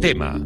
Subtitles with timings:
[0.00, 0.38] Tema,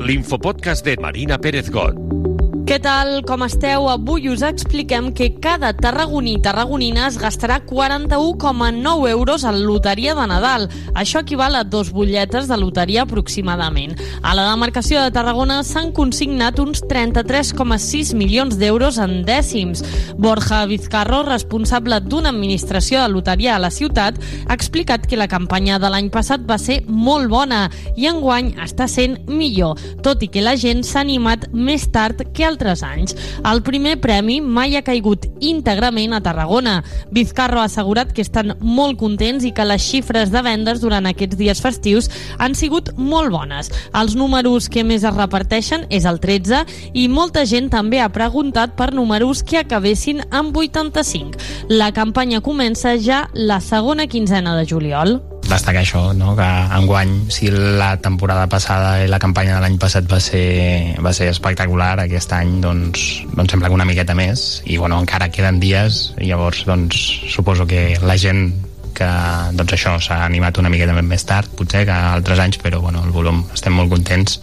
[0.00, 2.25] l'infopodcast de Marina Pérez Got.
[2.66, 3.20] Què tal?
[3.22, 3.84] Com esteu?
[3.86, 10.24] Avui us expliquem que cada tarragoní i tarragonina es gastarà 41,9 euros en loteria de
[10.26, 10.66] Nadal.
[10.98, 13.94] Això equival a dos butlletes de loteria aproximadament.
[14.18, 19.84] A la demarcació de Tarragona s'han consignat uns 33,6 milions d'euros en dècims.
[20.18, 25.78] Borja Vizcarro, responsable d'una administració de loteria a la ciutat, ha explicat que la campanya
[25.78, 30.42] de l'any passat va ser molt bona i enguany està sent millor, tot i que
[30.42, 33.14] la gent s'ha animat més tard que al altres anys.
[33.44, 36.80] El primer premi mai ha caigut íntegrament a Tarragona.
[37.12, 41.36] Vizcarro ha assegurat que estan molt contents i que les xifres de vendes durant aquests
[41.36, 43.70] dies festius han sigut molt bones.
[43.92, 46.64] Els números que més es reparteixen és el 13
[46.96, 51.36] i molta gent també ha preguntat per números que acabessin amb 85.
[51.76, 55.18] La campanya comença ja la segona quinzena de juliol
[55.50, 56.34] destacar això, no?
[56.38, 61.12] que enguany, si la temporada passada i la campanya de l'any passat va ser, va
[61.16, 64.62] ser espectacular, aquest any doncs, doncs sembla que una miqueta més.
[64.66, 66.98] I bueno, encara queden dies i llavors doncs,
[67.32, 68.50] suposo que la gent
[68.96, 69.08] que
[69.52, 73.12] doncs això s'ha animat una miqueta més tard potser que altres anys però bueno, el
[73.12, 74.40] volum estem molt contents.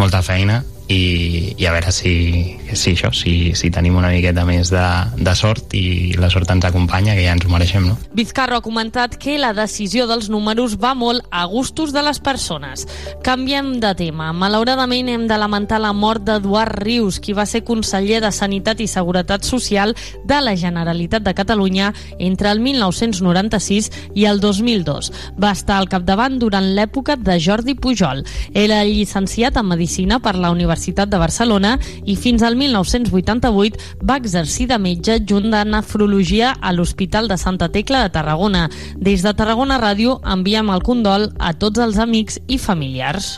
[0.00, 4.68] Molta feina i, i a veure si, si això, si, si tenim una miqueta més
[4.72, 4.84] de,
[5.16, 7.96] de sort i la sort ens acompanya, que ja ens ho mereixem, no?
[8.16, 12.84] Vizcarro ha comentat que la decisió dels números va molt a gustos de les persones.
[13.24, 14.32] Canviem de tema.
[14.36, 18.88] Malauradament hem de lamentar la mort d'Eduard Rius, qui va ser conseller de Sanitat i
[18.90, 25.12] Seguretat Social de la Generalitat de Catalunya entre el 1996 i el 2002.
[25.40, 28.24] Va estar al capdavant durant l'època de Jordi Pujol.
[28.52, 34.18] Era llicenciat en Medicina per la Universitat Universitat de Barcelona i fins al 1988 va
[34.18, 38.68] exercir de metge junt de nefrologia a l'Hospital de Santa Tecla de Tarragona.
[38.98, 43.36] Des de Tarragona Ràdio enviem el condol a tots els amics i familiars.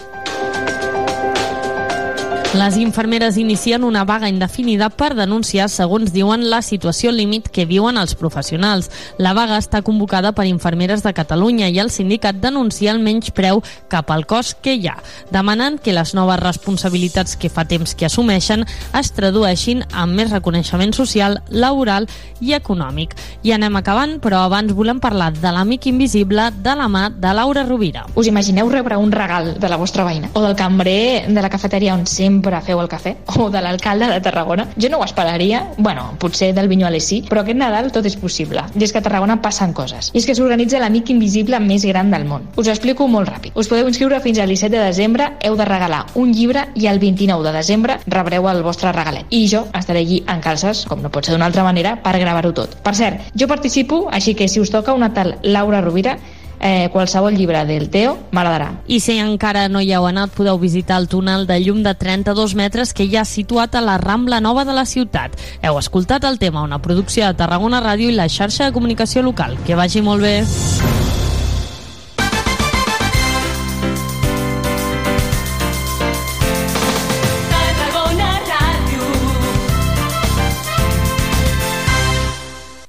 [2.57, 7.99] Les infermeres inicien una vaga indefinida per denunciar, segons diuen, la situació límit que viuen
[8.01, 8.89] els professionals.
[9.21, 13.61] La vaga està convocada per infermeres de Catalunya i el sindicat denuncia el menys preu
[13.93, 14.95] cap al cost que hi ha,
[15.29, 18.65] demanant que les noves responsabilitats que fa temps que assumeixen
[18.97, 22.09] es tradueixin en més reconeixement social, laboral
[22.41, 23.13] i econòmic.
[23.45, 27.69] I anem acabant, però abans volem parlar de l'amic invisible de la mà de Laura
[27.69, 28.09] Rovira.
[28.17, 31.93] Us imagineu rebre un regal de la vostra veïna o del cambrer de la cafeteria
[31.93, 34.69] on sempre sempre feu el cafè, o de l'alcalde de Tarragona.
[34.79, 38.63] Jo no ho esperaria, bueno, potser del Vinyuales sí, però aquest Nadal tot és possible.
[38.77, 40.13] I és que a Tarragona passen coses.
[40.15, 42.47] I és que s'organitza l'amic invisible més gran del món.
[42.57, 43.57] Us ho explico molt ràpid.
[43.59, 47.01] Us podeu inscriure fins al 17 de desembre, heu de regalar un llibre i el
[47.03, 49.27] 29 de desembre rebreu el vostre regalet.
[49.31, 52.55] I jo estaré allí en calces, com no pot ser d'una altra manera, per gravar-ho
[52.55, 52.79] tot.
[52.83, 56.19] Per cert, jo participo, així que si us toca una tal Laura Rovira,
[56.61, 58.71] eh, qualsevol llibre del Teo m'agradarà.
[58.87, 62.55] I si encara no hi heu anat, podeu visitar el túnel de llum de 32
[62.55, 65.37] metres que hi ha situat a la Rambla Nova de la ciutat.
[65.63, 69.59] Heu escoltat el tema, una producció de Tarragona Ràdio i la xarxa de comunicació local.
[69.67, 70.41] Que vagi molt bé.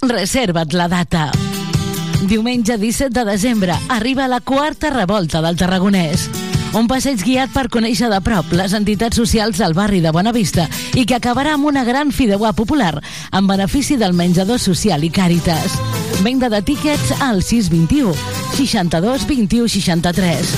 [0.08, 1.57] Reserva't la data.
[2.26, 6.26] Diumenge 17 de desembre arriba la quarta revolta del Tarragonès.
[6.74, 10.66] Un passeig guiat per conèixer de prop les entitats socials del barri de Bonavista
[10.98, 12.98] i que acabarà amb una gran fideuà popular
[13.32, 15.78] en benefici del menjador social i càritas.
[16.26, 18.16] Venda de tíquets al 621
[18.58, 20.52] 62 21 63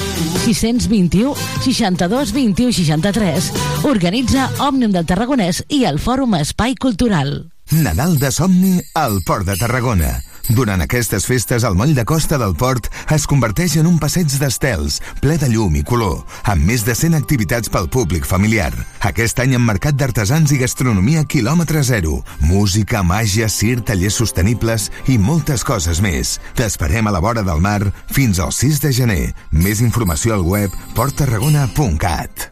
[0.45, 1.35] 621
[1.67, 3.51] 62 21 63
[3.83, 7.51] Organitza Òmnium del Tarragonès i el Fòrum Espai Cultural.
[7.75, 10.15] Nadal de somni al Port de Tarragona.
[10.47, 14.99] Durant aquestes festes, el moll de costa del port es converteix en un passeig d'estels,
[15.21, 18.71] ple de llum i color, amb més de 100 activitats pel públic familiar.
[19.05, 25.19] Aquest any amb mercat d'artesans i gastronomia quilòmetre zero, música, màgia, cir, tallers sostenibles i
[25.19, 26.37] moltes coses més.
[26.57, 29.23] T'esperem a la vora del mar fins al 6 de gener.
[29.51, 32.49] Més informació al web portarragona.cat.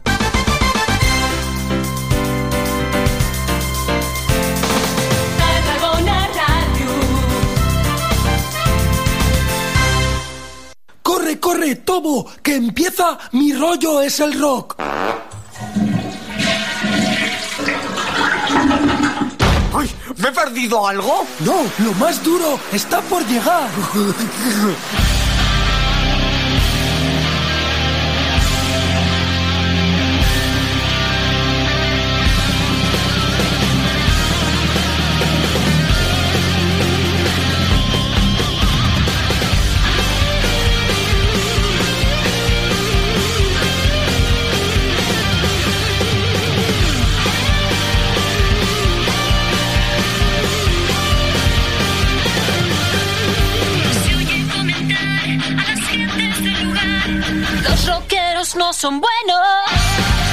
[11.68, 14.76] corre, Tobo, que empieza mi rollo es el rock.
[19.74, 19.90] ¡Ay!
[20.16, 21.26] ¿Me he perdido algo?
[21.40, 23.68] No, lo más duro está por llegar.
[58.58, 60.27] no son buenos.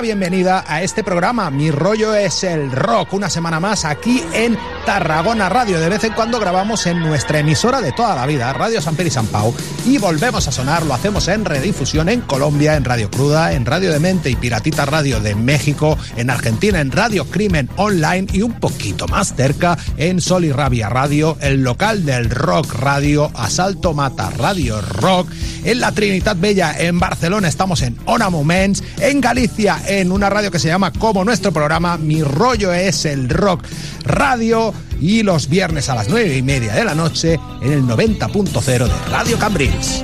[0.00, 1.50] Bienvenida a este programa.
[1.50, 3.12] Mi rollo es el rock.
[3.12, 5.80] Una semana más aquí en Tarragona Radio.
[5.80, 9.12] De vez en cuando grabamos en nuestra emisora de toda la vida, Radio San Pedro
[9.12, 9.54] San Pau.
[9.86, 10.84] Y volvemos a sonar.
[10.84, 15.20] Lo hacemos en redifusión en Colombia, en Radio Cruda, en Radio Demente y Piratita Radio
[15.20, 20.44] de México, en Argentina, en Radio Crimen Online y un poquito más cerca en Sol
[20.44, 25.30] y Rabia Radio, el local del Rock Radio, Asalto Mata Radio Rock.
[25.64, 28.82] En la Trinidad Bella, en Barcelona, estamos en Ona Moments.
[29.00, 33.30] En Galicia, en una radio que se llama como nuestro programa Mi rollo es el
[33.30, 33.64] rock
[34.04, 38.64] radio y los viernes a las nueve y media de la noche en el 90.0
[38.64, 40.02] de Radio Cambrils.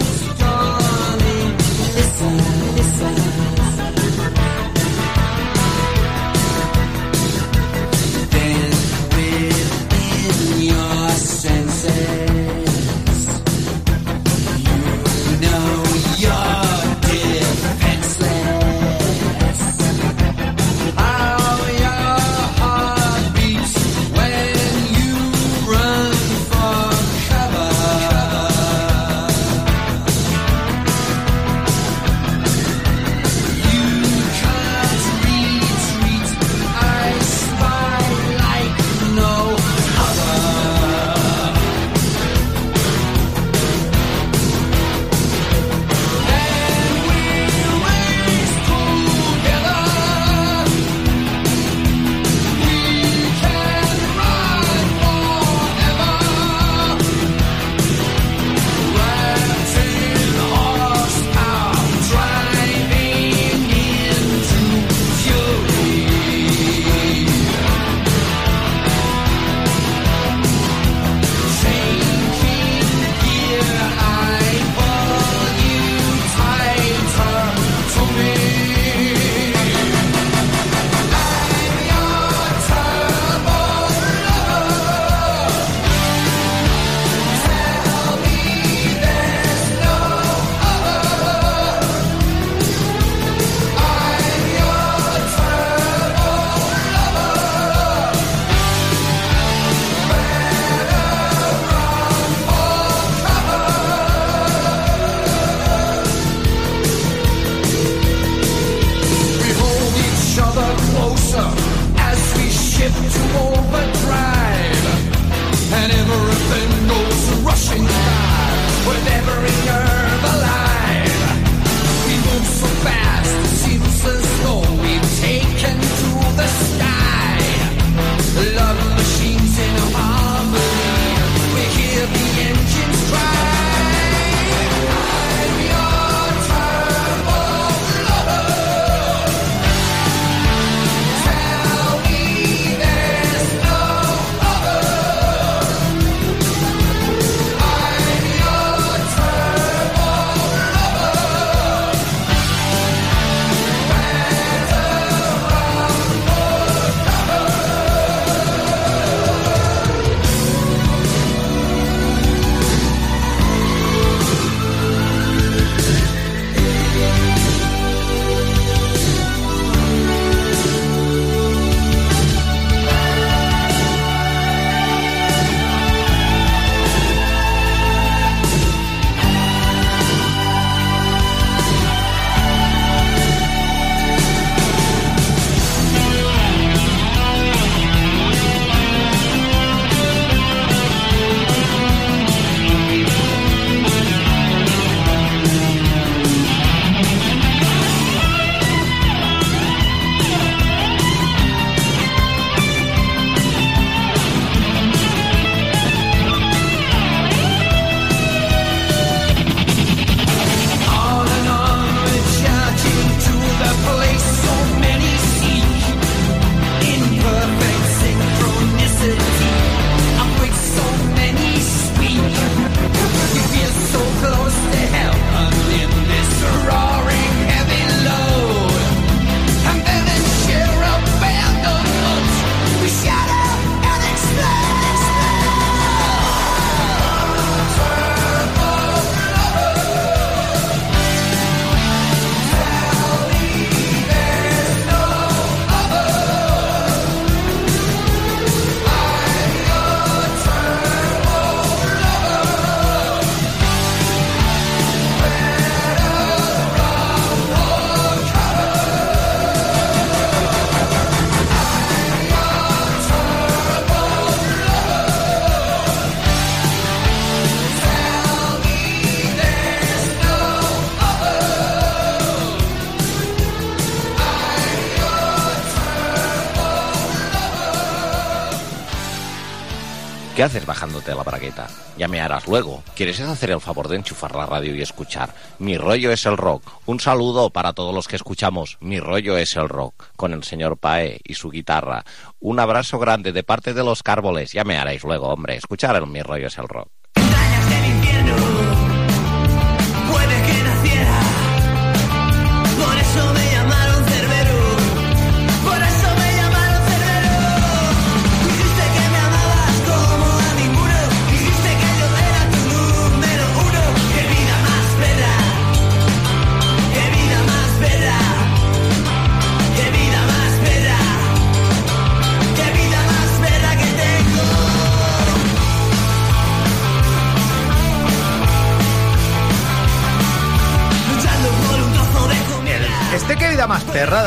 [280.41, 281.69] ¿Qué haces bajándote la bragueta?
[281.99, 282.83] Ya me harás luego.
[282.97, 285.35] ¿Quieres hacer el favor de enchufar la radio y escuchar?
[285.59, 286.63] Mi rollo es el rock.
[286.87, 290.79] Un saludo para todos los que escuchamos Mi rollo es el rock, con el señor
[290.79, 292.07] Pae y su guitarra.
[292.41, 294.55] Un abrazo grande de parte de los cárboles.
[294.55, 295.57] Ya me haréis luego, hombre.
[295.57, 296.89] Escuchar el Mi rollo es el rock.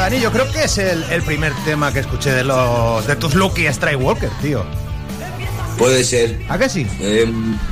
[0.03, 3.35] Dani, yo creo que es el, el primer tema que escuché de los de tus
[3.35, 4.65] Lucky Strike Walker, tío.
[5.77, 6.41] Puede ser.
[6.49, 6.85] ¿A qué sí?
[6.99, 7.25] Eh,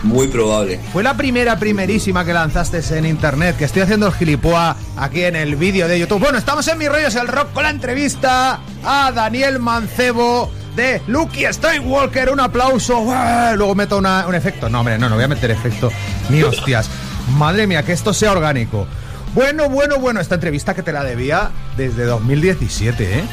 [0.04, 0.80] muy probable.
[0.94, 5.36] Fue la primera, primerísima que lanzaste en internet, que estoy haciendo el gilipoa aquí en
[5.36, 6.22] el vídeo de YouTube.
[6.22, 11.02] Bueno, estamos en Mi Rollo es el Rock con la entrevista a Daniel Mancebo de
[11.08, 12.30] Lucky Skywalker.
[12.32, 13.00] Un aplauso.
[13.00, 13.54] ¡Uah!
[13.58, 14.70] Luego meto una- un efecto.
[14.70, 15.92] No, hombre, no, no voy a meter efecto.
[16.30, 16.90] Ni hostias.
[17.38, 18.88] Madre mía, que esto sea orgánico.
[19.34, 23.24] Bueno, bueno, bueno, esta entrevista que te la debía desde 2017, ¿eh?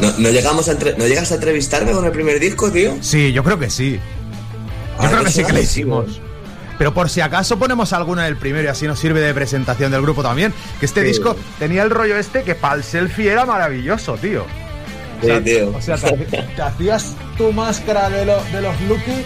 [0.00, 2.96] ¿No, no llegamos a entre- ¿No llegas a entrevistarme con el primer disco, tío?
[3.00, 3.94] Sí, yo creo que sí.
[5.00, 6.20] Yo Ah, creo que sí que sabes, hicimos.
[6.78, 10.00] Pero por si acaso ponemos alguna del primero y así nos sirve de presentación del
[10.02, 10.54] grupo también.
[10.78, 11.08] Que este Sí.
[11.08, 14.42] disco tenía el rollo este que para el selfie era maravilloso, tío.
[14.44, 15.76] O Sí, sea, tío.
[15.76, 19.24] O sea, te, hacías tu máscara de, lo- de los Lucky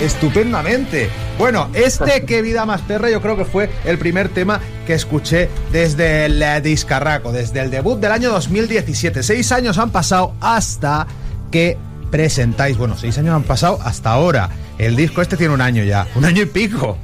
[0.00, 1.08] estupendamente.
[1.38, 5.48] Bueno, este Qué vida más perra yo creo que fue el primer tema que escuché
[5.72, 9.22] desde el eh, discarraco, desde el debut del año 2017.
[9.22, 11.06] Seis años han pasado hasta
[11.50, 11.76] que
[12.10, 14.50] presentáis, bueno, seis años han pasado hasta ahora.
[14.78, 16.98] El disco este tiene un año ya, un año y pico.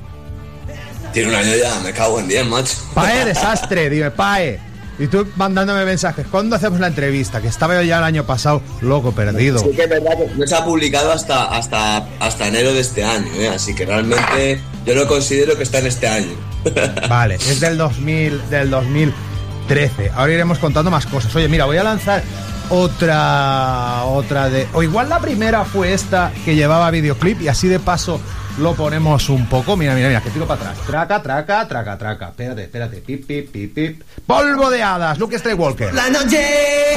[1.12, 2.76] Tiene un año ya, me cago en 10, macho.
[2.94, 4.71] Pae, desastre, dime, Pae.
[4.98, 7.40] Y tú mandándome mensajes, ¿cuándo hacemos la entrevista?
[7.40, 9.58] Que estaba yo ya el año pasado loco, perdido.
[9.58, 13.04] Sí que es verdad que no se ha publicado hasta, hasta, hasta enero de este
[13.04, 13.48] año, ¿eh?
[13.48, 16.32] así que realmente yo no considero que está en este año.
[17.08, 20.10] Vale, es del 2000, del 2013.
[20.14, 21.34] Ahora iremos contando más cosas.
[21.34, 22.22] Oye, mira, voy a lanzar
[22.68, 27.78] otra, otra de, o igual la primera fue esta que llevaba videoclip y así de
[27.78, 28.20] paso
[28.58, 29.76] lo ponemos un poco.
[29.76, 30.86] Mira, mira, mira, que tiro para atrás.
[30.86, 32.28] Traca, traca, traca, traca.
[32.28, 32.96] Espérate, espérate.
[32.98, 34.02] Pip, pip, pip, pip.
[34.26, 35.94] Polvo de hadas, Luke Skywalker.
[35.94, 36.94] La noche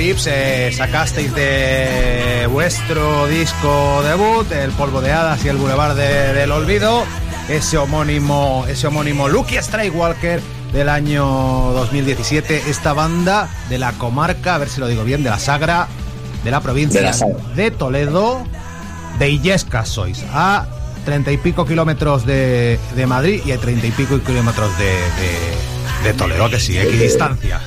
[0.00, 6.32] videoclips eh, sacasteis de vuestro disco debut, El Polvo de Hadas y El Boulevard de-
[6.32, 7.04] del Olvido,
[7.50, 9.56] ese homónimo, ese homónimo Lucky
[9.92, 10.40] Walker
[10.72, 15.28] del año 2017, esta banda de la comarca, a ver si lo digo bien, de
[15.28, 15.86] la Sagra,
[16.44, 17.36] de la provincia De la Sagra.
[17.54, 18.42] de Toledo,
[19.18, 20.66] de Illescas sois, a
[21.04, 26.08] treinta y pico kilómetros de, de Madrid y a treinta y pico kilómetros de, de,
[26.08, 27.60] de Toledo, que sí, equidistancia.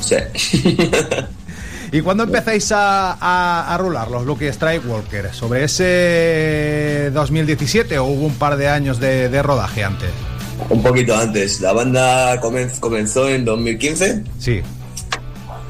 [0.00, 0.16] Sí.
[1.92, 5.34] ¿Y cuándo empezáis a, a, a rular los Lucky Strike Walker?
[5.34, 10.10] ¿Sobre ese 2017 o hubo un par de años de, de rodaje antes?
[10.68, 11.60] Un poquito antes.
[11.60, 14.22] La banda comen- comenzó en 2015.
[14.38, 14.60] Sí.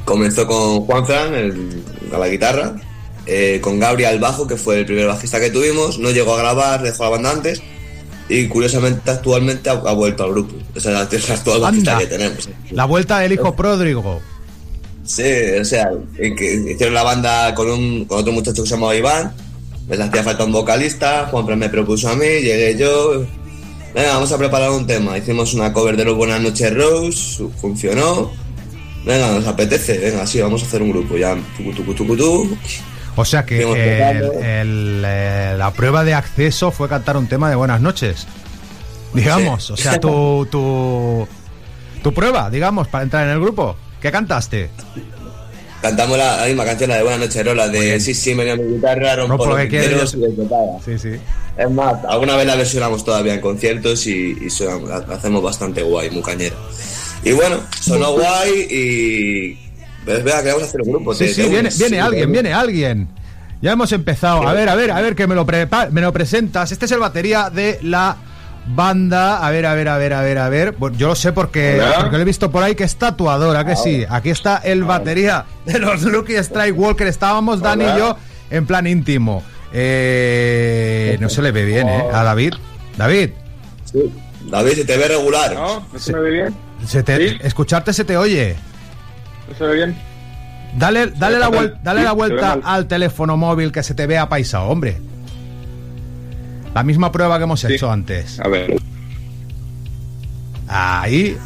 [0.05, 1.83] Comenzó con Juan Fran el-
[2.13, 2.75] a la guitarra,
[3.27, 5.99] eh, con Gabriel al bajo, que fue el primer bajista que tuvimos.
[5.99, 7.63] No llegó a grabar, dejó la banda antes.
[8.31, 10.55] Y curiosamente, actualmente ha, ha vuelto al grupo.
[10.75, 11.99] Es la, es la actual Anda.
[11.99, 12.49] que tenemos.
[12.71, 14.23] La vuelta del hijo pródigo.
[15.05, 15.25] Sí,
[15.61, 19.33] o sea, hicieron la banda con, un, con otro muchacho que se llamaba Iván.
[19.89, 21.27] Les hacía falta un vocalista.
[21.29, 23.25] Juan me propuso a mí, llegué yo.
[23.93, 25.19] Venga, vamos a preparar un tema.
[25.19, 28.31] Hicimos una cover de los Buenas noches Rose, funcionó.
[29.05, 31.17] Venga, nos apetece, venga, sí, vamos a hacer un grupo.
[31.17, 32.57] Ya, tucu, tucu, tucu, tu.
[33.17, 37.57] O sea que el- el, eh, la prueba de acceso fue cantar un tema de
[37.57, 38.27] buenas noches.
[39.13, 39.73] Digamos, Sí.
[39.73, 41.27] o sea, tu, tu,
[42.03, 43.77] tu prueba, digamos, para entrar en el grupo.
[44.01, 44.71] ¿Qué cantaste?
[45.83, 48.57] Cantamos la, la misma canción, la de Buenas noches, Rola, de sí, sí, me dio
[48.57, 50.81] mi guitarra, rompo lo los tinteros yo- y.
[50.85, 51.21] Sí, sí.
[51.57, 54.37] Es más, alguna vez la versionamos todavía en conciertos y,
[54.67, 56.55] la hacemos bastante guay, muy cañera.
[57.25, 59.70] Y bueno, sonó guay y...
[60.05, 61.15] Pues vea, queremos hacer un grupo.
[61.15, 63.09] Sí, te- sí, te viene, unes, viene sí, alguien, viene alguien.
[63.63, 64.47] Ya hemos empezado.
[64.49, 65.45] A ver, a ver, a ver, que me lo,
[65.91, 66.73] me lo presentas.
[66.73, 68.17] Este es el batería de la
[68.75, 69.47] banda.
[69.47, 70.73] A ver, a ver, a ver, a ver, a ver.
[70.79, 73.77] Bueno, yo lo sé porque, porque lo he visto por ahí que es tatuadora, que
[73.77, 74.05] sí.
[74.09, 77.07] Aquí está el batería de los Lucky Strike Walker.
[77.07, 77.95] Estábamos Dani Hola.
[77.95, 78.17] y yo
[78.51, 79.43] en plan íntimo.
[79.73, 82.05] Eh, no se le ve bien, ¿eh?
[82.13, 82.55] A David.
[82.97, 83.31] David,
[83.85, 84.11] Sí.
[84.51, 85.53] David, se te ve regular.
[85.55, 85.87] ¿No?
[85.93, 86.55] ¿No se me ve bien?
[86.87, 87.37] se te- ¿Sí?
[87.43, 88.57] escucharte se te oye.
[89.51, 89.97] ¿No se ve bien?
[90.77, 94.29] Dale, dale, la, vuel- dale Sí, la vuelta al teléfono móvil que se te vea
[94.29, 95.01] paisado, hombre.
[96.75, 98.39] La misma prueba que hemos hecho antes.
[98.41, 98.77] A ver.
[100.69, 101.37] Ahí.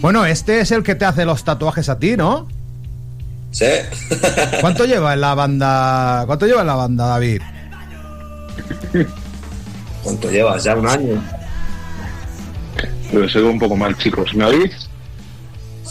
[0.00, 2.48] Bueno, este es el que te hace los tatuajes a ti, ¿no?
[3.50, 3.66] Sí.
[4.62, 6.22] ¿Cuánto lleva en la banda?
[6.26, 7.42] ¿Cuánto lleva en la banda, David?
[10.02, 10.64] ¿Cuánto llevas?
[10.64, 11.22] Ya un año.
[13.12, 14.32] Pero se ve un poco mal, chicos.
[14.34, 14.88] ¿Me oís?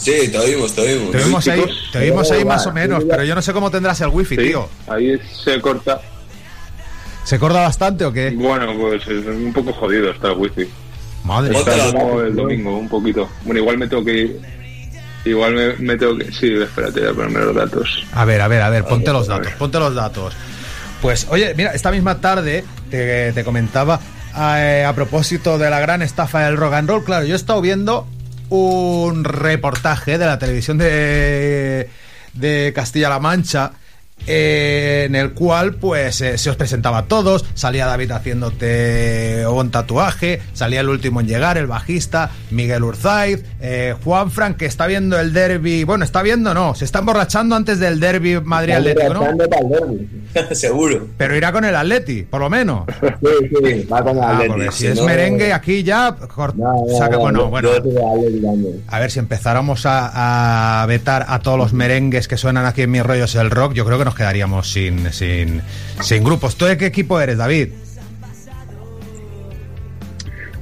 [0.00, 1.10] Sí, te oímos, te oímos.
[1.12, 4.00] Te oímos ahí, te oímos ahí más o menos, pero yo no sé cómo tendrás
[4.00, 4.42] el wifi, Sí.
[4.42, 4.68] tío.
[4.88, 6.00] Ahí se corta.
[7.24, 8.30] ¿Se corta bastante o qué?
[8.30, 10.66] Bueno, pues es un poco jodido está el wifi.
[11.24, 12.20] Madre Está Póntelo, como ¿no?
[12.24, 13.28] el domingo, un poquito.
[13.44, 14.40] Bueno, igual me tengo que ir.
[15.26, 16.32] Igual me, me tengo que...
[16.32, 18.06] Sí, espérate, voy a ponerme los datos.
[18.14, 20.34] A ver, a ver, a ver, ponte los a datos, ponte los datos.
[21.02, 24.00] Pues, oye, mira, esta misma tarde te, te comentaba
[24.56, 27.04] eh, a propósito de la gran estafa del rock and roll.
[27.04, 28.06] Claro, yo he estado viendo
[28.50, 31.88] un reportaje de la televisión de,
[32.34, 33.72] de Castilla-La Mancha.
[34.26, 39.70] Eh, en el cual pues eh, se os presentaba a todos, salía David haciéndote un
[39.70, 44.86] tatuaje, salía el último en llegar, el bajista, Miguel Urzaiz, eh, Juan Frank que está
[44.86, 49.14] viendo el derby, bueno, está viendo no, se está emborrachando antes del derby Madrid Atlético,
[49.14, 49.24] ¿no?
[50.52, 51.08] Seguro.
[51.16, 52.84] Pero irá con el Atleti, por lo menos.
[53.20, 54.72] Sí, sí, va con el Ah, Atleti.
[54.72, 57.68] si Si es no- merengue aquí ya No, no, saca- no, bueno.
[58.88, 62.90] A ver, si empezáramos a, a vetar a todos los merengues que suenan aquí en
[62.90, 65.62] Mis Rollos el Rock, yo creo que nos quedaríamos sin, sin,
[66.02, 66.56] sin grupos.
[66.56, 67.68] ¿Tú de qué equipo eres, David?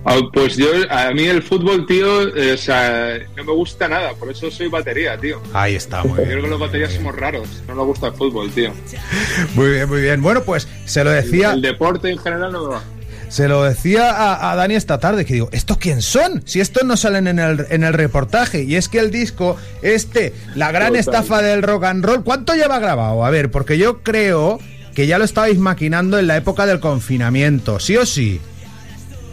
[0.05, 4.13] Ah, pues yo, a mí el fútbol, tío, eh, o sea, no me gusta nada.
[4.15, 5.43] Por eso soy batería, tío.
[5.55, 6.29] Ahí está, muy Yo bien.
[6.29, 7.49] creo que los baterías somos raros.
[7.67, 8.71] No nos gusta el fútbol, tío.
[9.55, 10.23] Muy bien, muy bien.
[10.23, 12.83] Bueno, pues se lo decía, El deporte en general no me va.
[13.29, 16.43] Se lo decía a, a Dani esta tarde, que digo, ¿estos quién son?
[16.47, 18.63] Si estos no salen en el, en el reportaje.
[18.63, 21.01] Y es que el disco, este, la gran Total.
[21.01, 23.25] estafa del rock and roll, ¿cuánto lleva grabado?
[23.25, 24.59] A ver, porque yo creo
[24.95, 28.41] que ya lo estabais maquinando en la época del confinamiento, ¿sí o sí?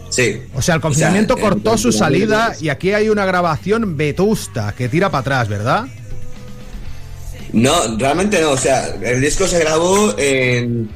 [0.10, 0.42] Sí.
[0.54, 3.98] O sea, el confinamiento O sea, cortó el su salida y aquí hay una grabación
[3.98, 5.86] vetusta que tira para atrás, ¿verdad?
[7.52, 8.52] No, realmente no.
[8.52, 10.90] O sea, el disco se grabó en.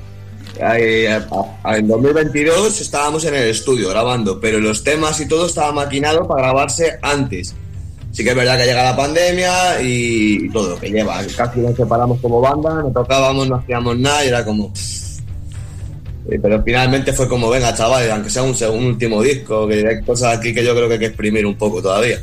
[0.59, 6.43] En 2022 estábamos en el estudio grabando, pero los temas y todo estaba maquinado para
[6.43, 7.55] grabarse antes.
[8.11, 11.21] Sí que es verdad que llega la pandemia y, todo lo que lleva.
[11.35, 14.73] Casi nos separamos como banda, no tocábamos, no hacíamos nada y era como.
[16.29, 20.01] Eh, Pero finalmente fue como, venga, chavales, aunque sea un, un último disco, que hay
[20.03, 22.19] cosas aquí que yo creo que hay que exprimir un poco todavía.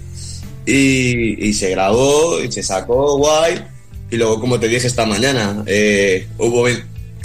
[0.67, 3.65] Y, y se grabó y se sacó guay.
[4.11, 6.67] Y luego, como te dije esta mañana, eh, hubo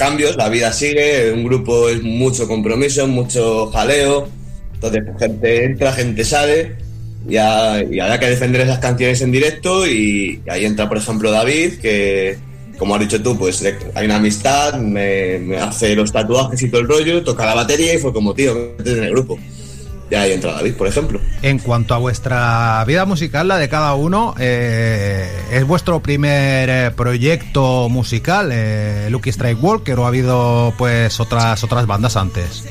[0.01, 4.27] cambios, la vida sigue, un grupo es mucho compromiso, mucho jaleo.
[4.73, 6.75] Entonces, pues, gente entra, gente sale.
[7.29, 9.85] Y, ha- y habrá que defender esas canciones en directo.
[9.85, 12.35] Y, ahí entra, por ejemplo, David, que,
[12.79, 16.87] como has dicho tú, pues hay una amistad, me, hace los tatuajes y todo el
[16.87, 19.37] rollo, toca la batería y fue como, tío, en el grupo.
[20.11, 21.21] Y ahí entra David, por ejemplo.
[21.41, 26.91] En cuanto a vuestra vida musical, la de cada uno, eh, ¿es vuestro primer eh,
[26.91, 32.65] proyecto musical, eh, Lucky Strike Walker, o ha habido pues otras otras bandas antes?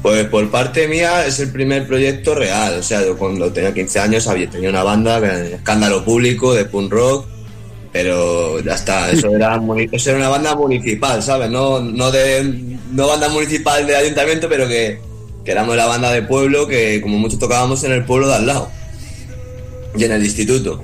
[0.00, 2.78] Pues por parte mía es el primer proyecto real.
[2.78, 6.90] O sea, yo cuando tenía 15 años había tenía una banda, escándalo público de punk
[6.90, 7.26] rock,
[7.92, 9.60] pero ya está, eso era,
[9.92, 11.50] eso era una banda municipal, ¿sabes?
[11.50, 15.00] No, no, de, no banda municipal de ayuntamiento, pero que,
[15.44, 18.46] que éramos la banda de pueblo que como mucho tocábamos en el pueblo de al
[18.46, 18.70] lado
[19.96, 20.82] y en el instituto.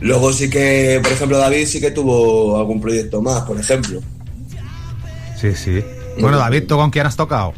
[0.00, 4.00] Luego sí que, por ejemplo, David sí que tuvo algún proyecto más, por ejemplo.
[5.40, 5.82] Sí, sí.
[6.20, 7.54] Bueno, David, ¿tú con quién has tocado?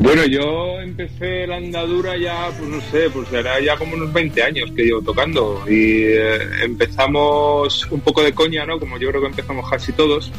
[0.00, 4.42] Bueno, yo empecé la andadura ya, pues no sé, pues era ya como unos 20
[4.42, 8.80] años que llevo tocando y eh, empezamos un poco de coña, ¿no?
[8.80, 10.32] Como yo creo que empezamos casi todos,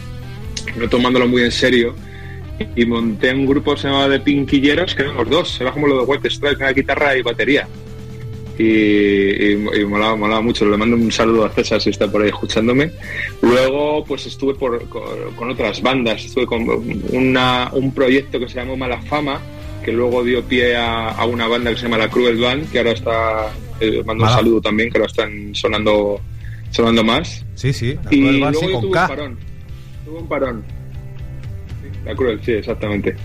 [0.75, 1.93] no tomándolo muy en serio
[2.75, 5.99] y monté un grupo que se llamaba de Pinquilleros, que éramos dos, era como lo
[5.99, 7.67] de White Stripes, una guitarra y batería.
[8.57, 10.65] Y, y, y molaba, molaba mucho.
[10.65, 12.91] Le mando un saludo a César si está por ahí escuchándome.
[13.41, 15.03] Luego, pues estuve por, con,
[15.35, 16.23] con otras bandas.
[16.25, 16.67] Estuve con
[17.11, 19.41] una, un proyecto que se llamó Mala Fama,
[19.83, 22.77] que luego dio pie a, a una banda que se llama La Cruel Band, que
[22.79, 23.51] ahora está.
[23.79, 24.37] Eh, mando Mala.
[24.37, 26.21] un saludo también, que ahora están sonando,
[26.69, 27.43] sonando más.
[27.55, 27.95] Sí, sí.
[28.03, 29.01] La y Cruel Band, luego sí, con tuve K.
[29.01, 29.37] un parón.
[30.05, 30.63] Tuve un parón.
[32.05, 33.15] La Cruel, sí, exactamente.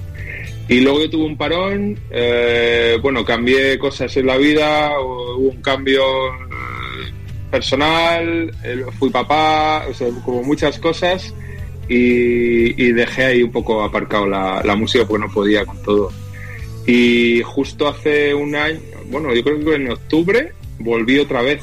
[0.69, 5.63] Y luego yo tuve un parón, eh, bueno, cambié cosas en la vida, hubo un
[5.63, 6.03] cambio
[6.35, 7.13] eh,
[7.51, 8.53] personal,
[8.99, 11.33] fui papá, o sea, como muchas cosas,
[11.89, 16.11] y, y dejé ahí un poco aparcado la, la música porque no podía con todo.
[16.85, 21.63] Y justo hace un año, bueno, yo creo que en octubre volví otra vez.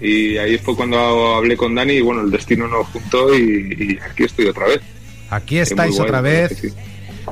[0.00, 3.98] Y ahí fue cuando hablé con Dani y bueno, el destino nos juntó y, y
[4.04, 4.80] aquí estoy otra vez.
[5.30, 6.68] Aquí estáis guay, otra vez sí.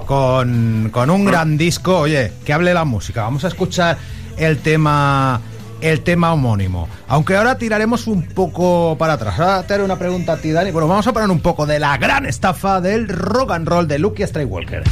[0.07, 1.99] Con, con un gran disco.
[2.01, 3.23] Oye, que hable la música.
[3.23, 3.99] Vamos a escuchar
[4.37, 5.41] el tema
[5.81, 6.89] el tema homónimo.
[7.09, 9.39] Aunque ahora tiraremos un poco para atrás.
[9.39, 10.71] Ahora te haré una pregunta a ti, Dani.
[10.71, 13.99] Bueno, vamos a parar un poco de la gran estafa del rock and roll de
[13.99, 14.83] Lucky Walker.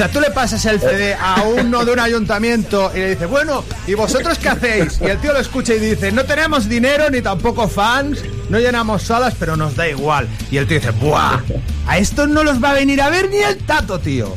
[0.00, 3.62] Sea, tú le pasas el CD a uno de un ayuntamiento y le dices, bueno,
[3.86, 4.98] ¿y vosotros qué hacéis?
[4.98, 9.02] Y el tío lo escucha y dice, no tenemos dinero ni tampoco fans, no llenamos
[9.02, 10.26] salas, pero nos da igual.
[10.50, 11.40] Y el tío dice, ¡buah!
[11.86, 14.34] A estos no los va a venir a ver ni el tato, tío.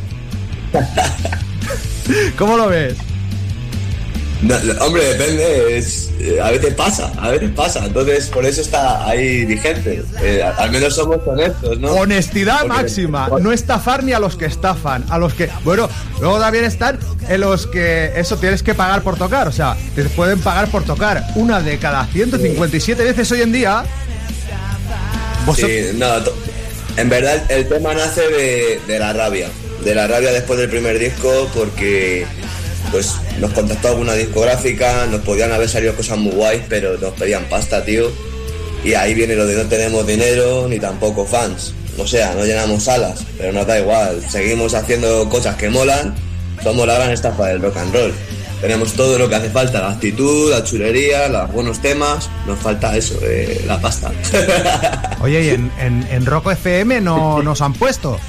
[2.37, 2.97] ¿Cómo lo ves?
[4.41, 5.77] No, hombre, depende.
[6.41, 7.85] A veces pasa, a veces pasa.
[7.85, 10.03] Entonces, por eso está ahí vigente.
[10.21, 11.91] Eh, al menos somos honestos, ¿no?
[11.93, 16.39] Honestidad Porque- máxima, no estafar ni a los que estafan, a los que, bueno, luego
[16.39, 16.97] también están
[17.27, 20.83] en los que eso tienes que pagar por tocar, o sea, te pueden pagar por
[20.83, 23.83] tocar una de cada 157 veces hoy en día.
[25.55, 26.07] Sí, no,
[26.95, 29.49] en verdad el tema nace de, de la rabia,
[29.83, 32.25] de la rabia después del primer disco porque
[32.93, 37.43] pues nos contactó alguna discográfica, nos podían haber salido cosas muy guays, pero nos pedían
[37.45, 38.11] pasta, tío.
[38.85, 41.73] Y ahí viene lo de no tenemos dinero ni tampoco fans.
[41.97, 44.21] O sea, no llenamos salas, pero nos da igual.
[44.29, 46.13] Seguimos haciendo cosas que molan.
[46.61, 48.13] Somos la gran estafa del rock and roll.
[48.61, 52.29] Tenemos todo lo que hace falta, la actitud, la chulería, los buenos temas.
[52.45, 54.11] Nos falta eso, eh, la pasta.
[55.21, 58.19] Oye, ¿y en, en, en Rock FM no nos han puesto?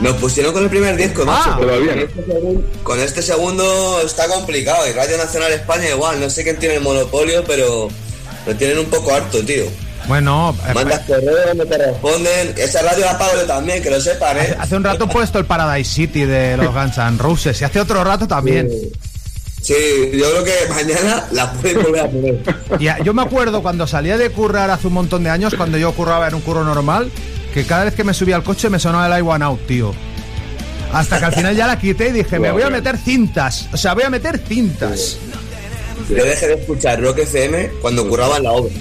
[0.00, 1.56] Nos pusieron con el primer disco, macho.
[1.58, 1.58] Ah,
[1.96, 4.86] este segundo, con este segundo está complicado.
[4.88, 6.20] Y Radio Nacional España igual.
[6.20, 7.88] No sé quién tiene el monopolio, pero
[8.46, 9.64] lo tienen un poco harto, tío.
[10.06, 12.54] Bueno, eh, Mandas correos, no te responden.
[12.56, 14.54] Esa radio la pago yo también, que lo sepan, ¿eh?
[14.58, 17.80] hace un rato he puesto el Paradise City de los Guns N' Roses y hace
[17.80, 18.70] otro rato también.
[19.60, 19.74] Sí,
[20.12, 22.36] yo creo que mañana la pueden volver a poner.
[22.78, 25.76] Y a- yo me acuerdo cuando salía de currar hace un montón de años, cuando
[25.76, 27.10] yo curraba en un curro normal,
[27.56, 29.94] que cada vez que me subía al coche me sonaba el I Want Out, tío.
[30.92, 33.70] Hasta que al final ya la quité y dije, me voy a meter cintas.
[33.72, 35.16] O sea, voy a meter cintas.
[36.06, 38.74] Yo dejé de escuchar Rock FM cuando curraba en la obra.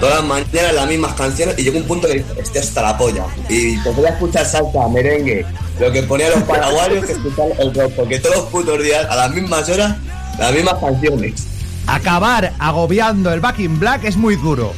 [0.00, 2.98] Todas las mañanas las mismas canciones y llegó un punto que dije, este hasta la
[2.98, 3.26] polla.
[3.48, 5.46] Y empecé a escuchar salsa, merengue,
[5.78, 9.14] lo que ponían los paraguayos que escuchar el rock, porque todos los putos días, a
[9.14, 9.98] las mismas horas,
[10.36, 11.46] las mismas canciones.
[11.86, 14.74] Acabar agobiando el Back in Black es muy duro.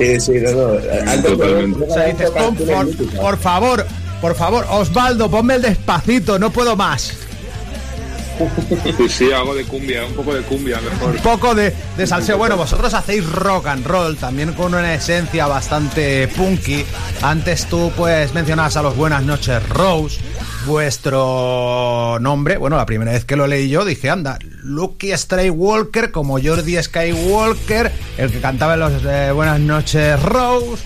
[0.00, 0.68] Sí, sí, no, no.
[1.10, 1.84] Antes Totalmente.
[1.84, 3.86] O sea, dices, "Pon, por, por favor,
[4.20, 7.12] por favor, Osvaldo, ponme el despacito, no puedo más.
[8.96, 11.10] Sí, sí, algo de cumbia, un poco de cumbia mejor.
[11.10, 12.38] Un poco de, de salseo.
[12.38, 16.82] Bueno, vosotros hacéis rock and roll, también con una esencia bastante punky.
[17.20, 20.18] Antes tú, pues, mencionabas a los Buenas noches Rose.
[20.64, 22.56] vuestro nombre.
[22.56, 27.90] Bueno, la primera vez que lo leí yo dije, anda, Lucky Skywalker, como Jordi Skywalker,
[28.18, 30.82] el que cantaba en los eh, Buenas noches Rose.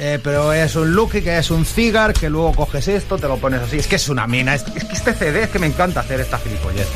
[0.00, 3.36] Eh, pero es un Lucky que es un cigar, que luego coges esto, te lo
[3.38, 3.78] pones así.
[3.78, 4.54] Es que es una mina.
[4.54, 6.86] Es, es que este CD es que me encanta hacer esta gilipollez.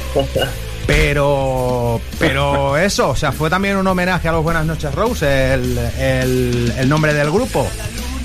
[0.87, 5.79] Pero, pero eso, o sea, fue también un homenaje a los Buenas noches Rose, el,
[5.99, 7.67] el- el nombre del grupo.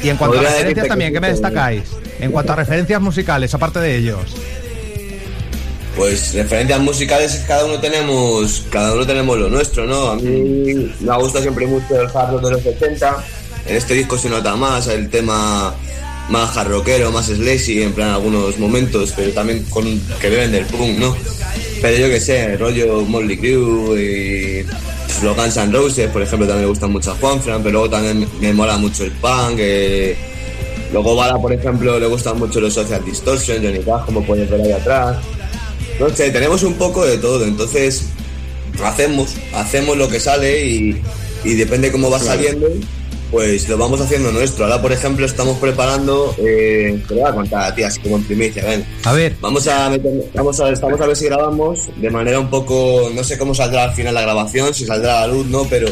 [0.03, 1.83] Y en cuanto a referencias también, que ¿qué me destacáis?
[2.19, 4.36] En cuanto a referencias musicales, aparte de ellos.
[5.97, 10.12] Pues referencias musicales, cada uno tenemos, cada uno tenemos lo nuestro, ¿no?
[10.12, 13.25] A mí me gusta siempre mucho el hard rock de los 80.
[13.65, 15.73] En este disco se nota más el tema
[16.29, 19.83] más hard rockero, más slashy, en plan algunos momentos, pero también con
[20.21, 21.15] que beben del punk, ¿no?
[21.81, 24.65] Pero yo que sé, el rollo Molly Crew y
[25.23, 28.27] los Guns N' Roses, por ejemplo, también me gustan mucho a Juanfran, pero luego también
[28.39, 29.55] me mola mucho el punk.
[29.57, 30.15] eh,
[30.93, 34.62] Luego Bala, por ejemplo, le gustan mucho los Social Distortion, Johnny Cash, como puedes ver
[34.62, 35.17] ahí atrás.
[35.99, 38.03] No sé, tenemos un poco de todo, entonces
[38.83, 41.01] hacemos, hacemos lo que sale y,
[41.43, 42.36] y depende cómo va Claro.
[42.39, 42.67] saliendo,
[43.31, 44.65] pues lo vamos haciendo nuestro.
[44.65, 48.17] Ahora, por ejemplo, estamos preparando, eh, te lo voy a contar a ti, así como
[48.17, 48.86] en primicia, ven.
[49.05, 49.36] A ver.
[49.41, 53.23] Vamos a meter- vamos a, estamos a ver si grabamos de manera un poco, no
[53.23, 55.88] sé cómo saldrá al final la grabación, si saldrá a la luz, no, pero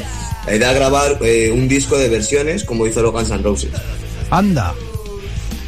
[0.45, 3.71] la idea es grabar eh, un disco de versiones como hizo los Guns N' Roses.
[4.29, 4.73] Anda.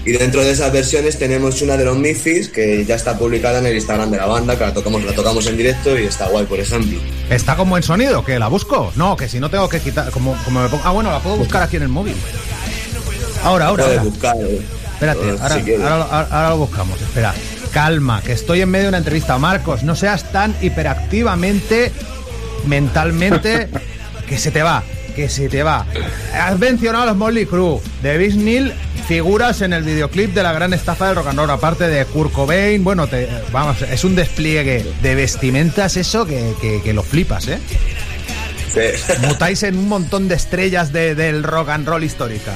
[0.08, 3.66] Y dentro de esas versiones tenemos una de los Memphis que ya está publicada en
[3.66, 6.46] el Instagram de la banda, que la tocamos, la tocamos en directo y está guay,
[6.46, 6.98] por ejemplo.
[7.30, 8.24] ¿Está con buen sonido?
[8.24, 8.94] ¿Que la busco?
[8.96, 10.10] No, que si no tengo que quitar.
[10.12, 12.16] Como, como me pongo- Ah, bueno, la puedo buscar aquí en el móvil.
[13.44, 14.10] Ahora, ahora, Puedes ahora.
[14.10, 14.62] buscar, eh.
[14.94, 15.82] Espérate, ahora, si quieres.
[15.86, 17.02] ahora, ahora- ahora lo buscamos.
[17.02, 17.34] Espera.
[17.74, 19.38] Calma, que estoy en medio de una entrevista.
[19.38, 21.92] Marcos, no seas tan hiperactivamente,
[22.66, 23.68] mentalmente,
[24.28, 24.84] que se te va,
[25.18, 25.86] que se te va.
[26.34, 27.82] Has mencionado a los Molly Crew.
[28.04, 28.72] De Neil,
[29.08, 32.32] figuras en el videoclip de la gran estafa del rock and roll, aparte de Kurt
[32.32, 32.84] Cobain.
[32.84, 37.60] Bueno, te, vamos, es un despliegue de vestimentas eso que, que, que lo flipas, ¿eh?
[39.28, 42.54] Mutáis en un montón de estrellas de- del rock and roll históricas.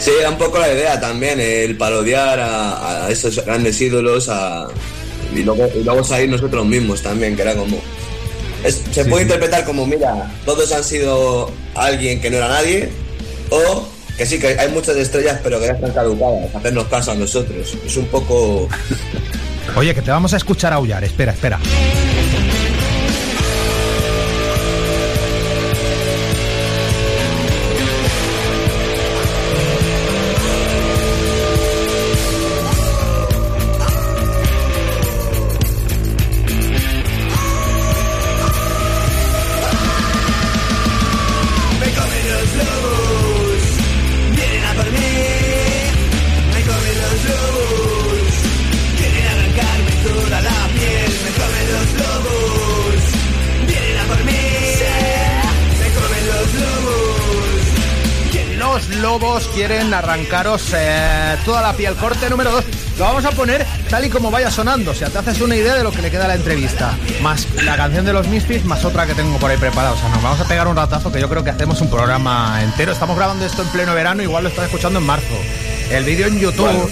[0.00, 4.66] Sí, era un poco la idea también, el parodiar a, a esos grandes ídolos a,
[5.34, 7.80] y, luego, y luego salir nosotros mismos también, que era como...
[8.64, 9.30] es- se Sí, puede sí.
[9.30, 12.88] interpretar como, mira, todos han sido alguien que no era nadie,
[13.50, 17.14] o que sí, que hay muchas estrellas pero que ya están caducadas, hacernos caso a
[17.14, 17.76] nosotros.
[17.86, 18.68] Es un poco...
[19.76, 21.04] Oye, que te vamos a escuchar aullar.
[21.04, 21.58] Espera, espera.
[59.58, 61.96] Quieren arrancaros eh, toda la piel.
[61.96, 62.64] Corte número 2.
[62.96, 64.92] Lo vamos a poner tal y como vaya sonando.
[64.92, 66.96] O sea, te haces una idea de lo que le queda a la entrevista.
[67.22, 69.94] Más la canción de los Misfits, más otra que tengo por ahí preparada.
[69.94, 72.62] O sea, nos vamos a pegar un ratazo que yo creo que hacemos un programa
[72.62, 72.92] entero.
[72.92, 75.34] Estamos grabando esto en pleno verano, igual lo estás escuchando en marzo.
[75.90, 76.88] El vídeo en YouTube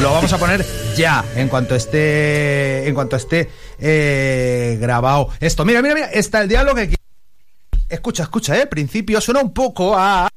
[0.00, 0.64] lo vamos a poner
[0.96, 2.88] ya, en cuanto esté.
[2.88, 5.28] En cuanto esté eh, grabado.
[5.38, 6.06] Esto, mira, mira, mira.
[6.06, 6.96] Está el diálogo que.
[7.90, 8.66] Escucha, escucha, eh.
[8.66, 10.29] Principio suena un poco a.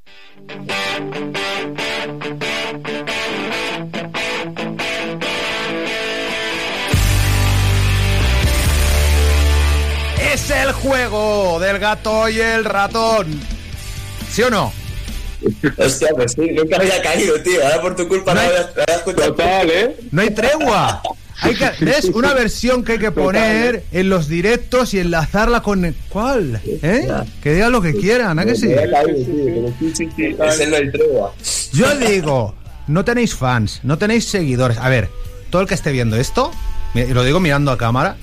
[10.63, 13.27] el juego del gato y el ratón.
[14.31, 14.71] ¿Sí o no?
[15.77, 17.63] Hostia, pues sí, nunca había caído, tío.
[17.63, 19.31] Ahora por tu culpa no, había, no había escuchado.
[19.35, 19.95] Total, ¿eh?
[20.11, 21.01] No hay tregua.
[21.41, 22.05] Hay que, ¿Ves?
[22.05, 25.83] Una versión que hay que poner en los directos y enlazarla con...
[25.83, 26.61] el- ¿Cuál?
[26.65, 27.09] ¿Eh?
[27.41, 28.71] Que digan lo que quieran, ¿a que sí?
[28.71, 31.33] Es el del tregua.
[31.73, 32.55] Yo digo,
[32.87, 34.77] no tenéis fans, no tenéis seguidores.
[34.77, 35.09] A ver,
[35.49, 36.51] todo el que esté viendo esto,
[36.93, 38.15] lo digo mirando a cámara,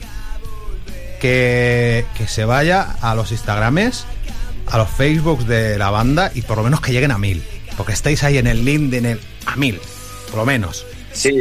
[1.20, 4.04] que, que se vaya a los Instagrames,
[4.66, 7.44] a los Facebooks de la banda y por lo menos que lleguen a mil.
[7.76, 9.80] Porque estáis ahí en el link de en el, a mil,
[10.30, 10.84] por lo menos.
[11.12, 11.32] Sí,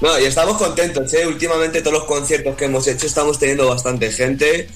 [0.00, 1.26] no, y estamos contentos, ¿eh?
[1.26, 4.68] Últimamente todos los conciertos que hemos hecho estamos teniendo bastante gente.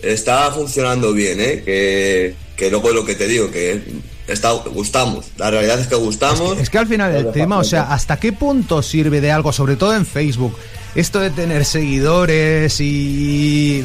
[0.00, 1.62] Está funcionando bien, ¿eh?
[1.64, 3.82] Que, que luego lo que te digo, que
[4.26, 5.26] está, gustamos.
[5.36, 6.58] La realidad es que gustamos.
[6.58, 9.76] Es que al final el tema, o sea, ¿hasta qué punto sirve de algo, sobre
[9.76, 10.56] todo en Facebook?
[10.94, 13.82] Esto de tener seguidores y...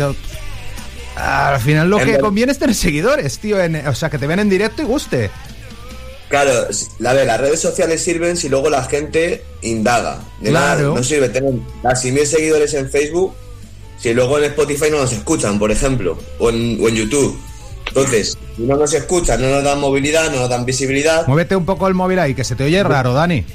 [1.15, 3.61] Al final lo En que ver- conviene es tener seguidores, tío.
[3.61, 5.29] en- o sea, que te ven en directo y guste.
[6.27, 10.19] Claro, a ver, las redes sociales sirven si luego la gente indaga.
[10.41, 10.95] De nada, Claro.
[10.95, 13.33] no sirve tener casi mil seguidores en Facebook
[14.01, 17.39] si luego en Spotify no nos escuchan, por ejemplo, o en, o en YouTube.
[17.87, 21.25] Entonces, si no nos escuchan, no nos dan movilidad, no nos dan visibilidad.
[21.27, 23.45] Muévete un poco el móvil ahí, que se te oye raro, Dani.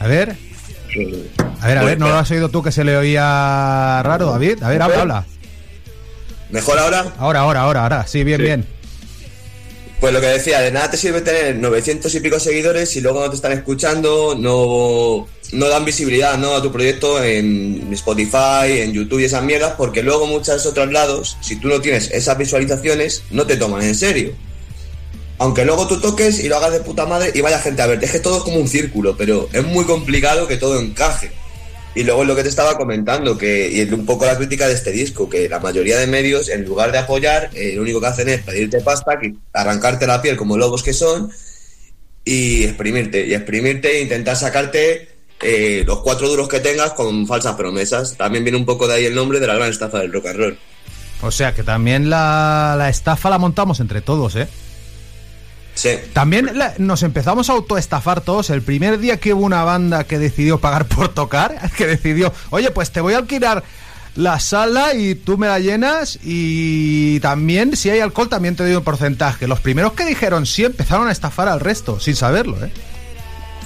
[0.00, 0.36] A ver.
[1.60, 4.62] A ver, a ver, ¿no lo has oído tú que se le oía raro, David?
[4.62, 5.26] A ver, habla, habla.
[6.50, 7.12] ¿Mejor ahora?
[7.18, 8.06] Ahora, ahora, ahora, ahora.
[8.06, 8.76] Sí, bien, bien.
[10.00, 13.20] Pues lo que decía, de nada te sirve tener 900 y pico seguidores si luego
[13.20, 16.54] no te están escuchando, no, no dan visibilidad ¿no?
[16.54, 21.38] a tu proyecto en Spotify, en YouTube y esas mierdas, porque luego muchos otros lados,
[21.40, 24.34] si tú no tienes esas visualizaciones, no te toman en serio.
[25.38, 28.02] Aunque luego tú toques y lo hagas de puta madre y vaya gente a ver,
[28.02, 31.30] es que todo es como un círculo, pero es muy complicado que todo encaje.
[31.94, 34.92] Y luego lo que te estaba comentando, que y un poco la crítica de este
[34.92, 38.28] disco, que la mayoría de medios, en lugar de apoyar, eh, lo único que hacen
[38.28, 39.18] es pedirte pasta,
[39.54, 41.30] arrancarte la piel como lobos que son,
[42.22, 45.08] y exprimirte, y exprimirte e intentar sacarte
[45.40, 48.14] eh, los cuatro duros que tengas con falsas promesas.
[48.16, 50.38] También viene un poco de ahí el nombre de la gran estafa del rock and
[50.38, 50.58] roll.
[51.22, 54.48] O sea que también la, la estafa la montamos entre todos, ¿eh?
[55.76, 55.90] Sí.
[56.12, 58.50] También la- nos empezamos a autoestafar todos.
[58.50, 62.70] El primer día que hubo una banda que decidió pagar por tocar, que decidió, oye,
[62.72, 63.62] pues te voy a alquilar
[64.16, 68.74] la sala y tú me la llenas y también si hay alcohol también te doy
[68.74, 69.46] un porcentaje.
[69.46, 72.70] Los primeros que dijeron sí empezaron a estafar al resto, sin saberlo, ¿eh?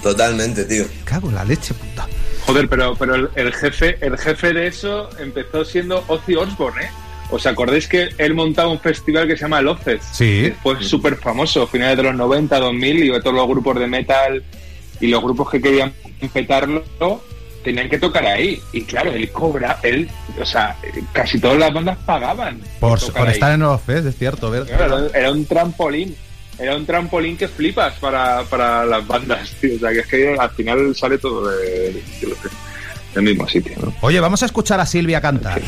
[0.03, 0.85] Totalmente, tío.
[1.05, 2.07] Cago en la leche, puta.
[2.45, 6.89] Joder, pero, pero el, el jefe, el jefe de eso empezó siendo Ozzy Osbourne, ¿eh?
[7.31, 10.03] ¿Os acordáis que él montaba un festival que se llama el Ozfest?
[10.13, 10.53] Sí.
[10.61, 14.43] Fue súper famoso, finales de los 90, 2000, y todos los grupos de metal
[14.99, 15.93] y los grupos que querían
[16.33, 16.83] petarlo
[17.63, 18.61] tenían que tocar ahí.
[18.73, 20.75] Y claro, él cobra, él, o sea,
[21.13, 22.59] casi todas las bandas pagaban.
[22.79, 24.75] Por, estar en los fest, es cierto, ¿verdad?
[24.75, 26.15] Claro, era, un trampolín.
[26.59, 29.77] Era un trampolín que flipas para, para las bandas, tío.
[29.77, 32.03] O sea, que es que al final sale todo de, de-
[33.15, 33.93] del mismo sitio, ¿no?
[34.01, 35.61] Oye, vamos a escuchar a Silvia cantar.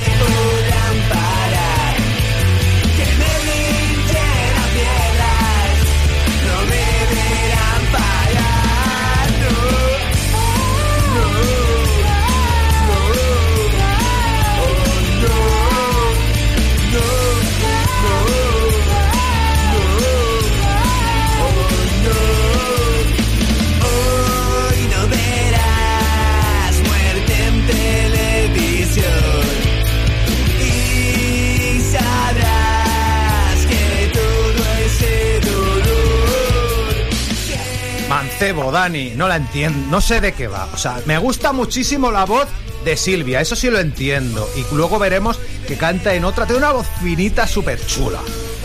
[38.71, 40.67] Dani, no la entiendo, no sé de qué va.
[40.73, 42.47] O sea, me gusta muchísimo la voz
[42.83, 44.49] de Silvia, eso sí lo entiendo.
[44.55, 48.19] Y luego veremos que canta en otra, tiene una voz finita súper chula.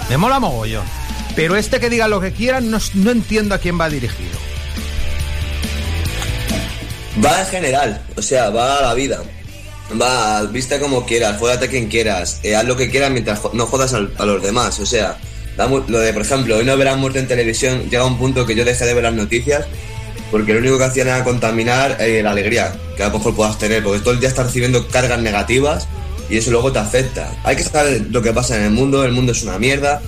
[0.09, 0.85] Me mola mogollón.
[1.37, 4.39] Pero este que diga lo que quieran, no, no entiendo a quién va dirigido.
[7.25, 9.23] Va en general, o sea, va a la vida.
[10.01, 13.95] Va, viste como quieras, fuérate quien quieras, eh, haz lo que quieras mientras no jodas
[13.95, 14.79] a los demás.
[14.81, 15.19] O sea,
[15.59, 18.65] lo de, por ejemplo, hoy no verás muerte en televisión, llega un punto que yo
[18.65, 19.67] dejé de ver las noticias
[20.31, 23.59] porque lo único que hacían era contaminar eh, la alegría que a lo mejor puedas
[23.59, 25.89] tener, porque todo el día estás recibiendo cargas negativas
[26.29, 27.33] y eso luego te afecta.
[27.45, 30.03] Hay que saber lo que pasa en el mundo, el mundo es una mierda,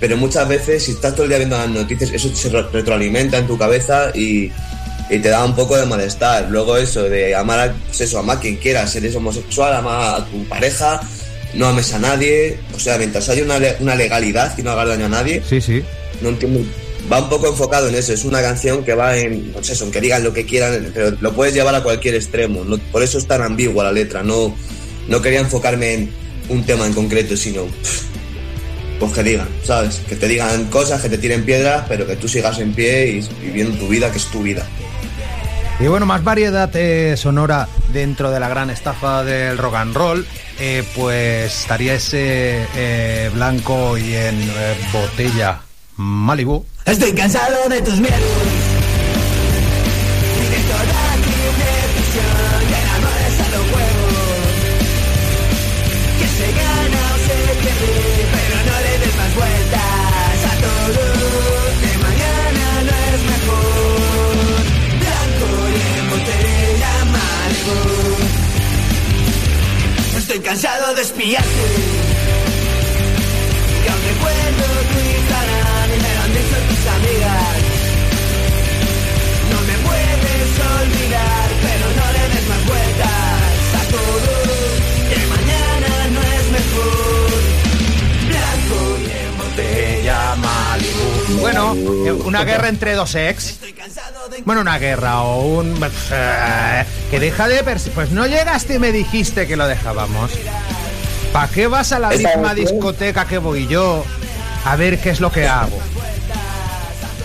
[0.00, 3.36] pero muchas veces si estás todo el día viendo las noticias, eso se re- retroalimenta
[3.36, 4.50] en tu cabeza y,
[5.10, 6.46] y te da un poco de malestar.
[6.48, 10.24] Luego eso de amar a, pues eso, amar a quien quieras, eres homosexual, ama a
[10.24, 11.00] tu pareja,
[11.58, 15.06] no ames a nadie, o sea, mientras haya una, una legalidad y no haga daño
[15.06, 15.82] a nadie, Sí, sí.
[16.22, 16.60] no entiendo.
[17.12, 19.84] Va un poco enfocado en eso, es una canción que va en, no sé, eso,
[19.84, 23.02] en que digan lo que quieran, pero lo puedes llevar a cualquier extremo, no- por
[23.02, 24.54] eso es tan ambigua la letra, no,
[25.08, 26.10] no quería enfocarme en
[26.48, 27.66] un tema en concreto, sino
[29.00, 30.00] pues que digan, ¿sabes?
[30.08, 33.28] Que te digan cosas, que te tiren piedras, pero que tú sigas en pie y
[33.46, 34.66] viviendo tu vida, que es tu vida.
[35.80, 40.26] Y bueno, más variedad eh, sonora dentro de la gran estafa del rock and roll.
[40.60, 45.60] Eh, pues estaría ese eh, blanco y en eh, botella
[45.96, 46.64] Malibu.
[46.84, 48.67] Estoy cansado de tus miedos
[71.28, 71.40] Y aún
[74.08, 77.56] recuerdo tu Instagram y me lo han dicho tus amigas.
[79.50, 80.50] No me puedes
[80.80, 84.32] olvidar, pero no le des más vueltas a todo.
[85.10, 87.30] Que mañana no es mejor.
[88.28, 90.18] Blanco y en botella
[91.42, 91.62] Bueno,
[92.06, 93.60] eh, una guerra entre dos ex.
[94.46, 95.78] Bueno, una guerra o un...
[96.10, 97.62] eh, que deja de...
[97.94, 100.30] Pues no llegaste y me dijiste que lo dejábamos.
[101.32, 104.04] ¿Para qué vas a la Esa misma discoteca que voy yo
[104.64, 105.78] a ver qué es lo que hago?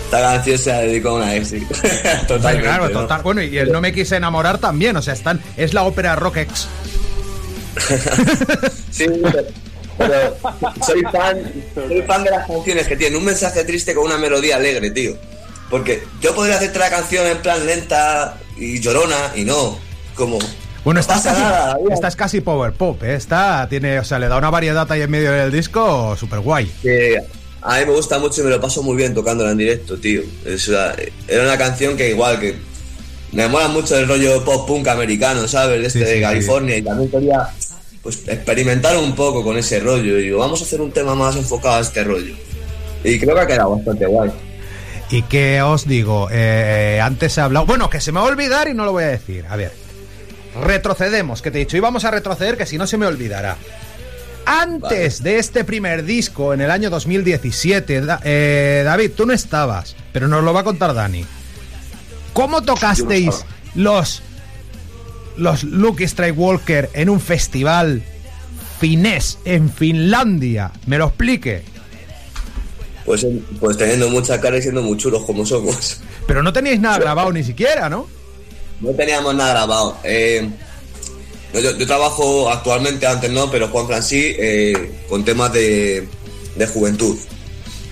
[0.04, 1.54] Esta canción se la dedicó a una ex.
[2.28, 3.22] total.
[3.22, 6.38] Bueno, y el No me quise enamorar también, o sea, están, es la ópera rock
[6.38, 6.68] ex.
[8.90, 9.42] Sí, pero,
[9.98, 10.36] pero
[10.86, 14.54] soy fan, soy fan de las canciones que tienen un mensaje triste con una melodía
[14.54, 15.16] alegre, tío.
[15.68, 19.76] Porque yo podría hacerte la canción en plan lenta y llorona y no,
[20.14, 20.38] como
[20.84, 21.92] Bueno, no esta es, pasa nada, casi, David.
[21.94, 23.14] esta es casi power pop, ¿eh?
[23.14, 26.70] Esta tiene, o sea, le da una variedad ahí en medio del disco súper guay.
[27.62, 30.20] a mí me gusta mucho y me lo paso muy bien tocándola en directo, tío.
[30.44, 30.92] Es una-
[31.26, 32.54] era una canción que igual que
[33.32, 35.80] me mola mucho el rollo pop punk americano, ¿sabes?
[35.80, 36.22] De este Sí, sí, de sí.
[36.22, 37.48] California y también quería
[38.02, 41.34] pues experimentar un poco con ese rollo y digo, vamos a hacer un tema más
[41.36, 42.34] enfocado a este rollo.
[43.02, 44.30] Y creo que ha quedado bastante guay.
[45.10, 47.64] Y que os digo, eh, antes he hablado.
[47.64, 49.46] Bueno, que se me va a olvidar y no lo voy a decir.
[49.48, 49.72] A ver,
[50.62, 53.56] retrocedemos, que te he dicho, íbamos a retroceder, que si no se me olvidará.
[54.46, 59.96] Antes de este primer disco, en el año 2017, Da- eh, David, tú no estabas,
[60.12, 61.24] pero nos lo va a contar Dani.
[62.34, 63.44] ¿Cómo tocasteis
[63.74, 64.22] los,
[65.36, 68.02] los Lucky Strike Walker en un festival
[68.80, 70.72] finés en Finlandia?
[70.86, 71.62] ¿Me lo explique?
[73.06, 73.26] Pues,
[73.60, 76.00] pues teniendo mucha cara y siendo muy chulos como somos.
[76.26, 78.08] Pero no teníais nada grabado ni siquiera, ¿no?
[78.80, 79.98] No teníamos nada grabado.
[80.04, 80.48] Eh,
[81.54, 86.08] yo, trabajo actualmente, antes no, pero Juan Fran sí, eh, con temas de,
[86.56, 87.16] de juventud.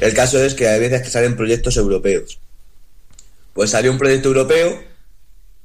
[0.00, 2.40] El caso es que hay veces que salen proyectos europeos.
[3.54, 4.82] Pues salió un proyecto europeo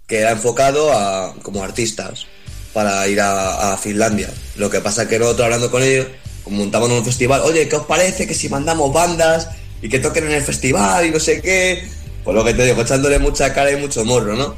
[0.05, 2.27] que era enfocado a como artistas
[2.73, 4.29] para ir a, a Finlandia.
[4.55, 6.07] Lo que pasa es que nosotros hablando con ellos,
[6.45, 9.49] montamos un festival, oye, ¿qué os parece que si mandamos bandas
[9.81, 11.87] y que toquen en el festival y no sé qué?
[12.23, 14.55] Pues lo que te digo, echándole mucha cara y mucho morro, ¿no?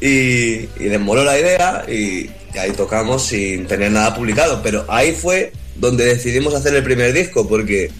[0.00, 4.60] Y, y les moló la idea y, y ahí tocamos sin tener nada publicado.
[4.62, 7.90] Pero ahí fue donde decidimos hacer el primer disco porque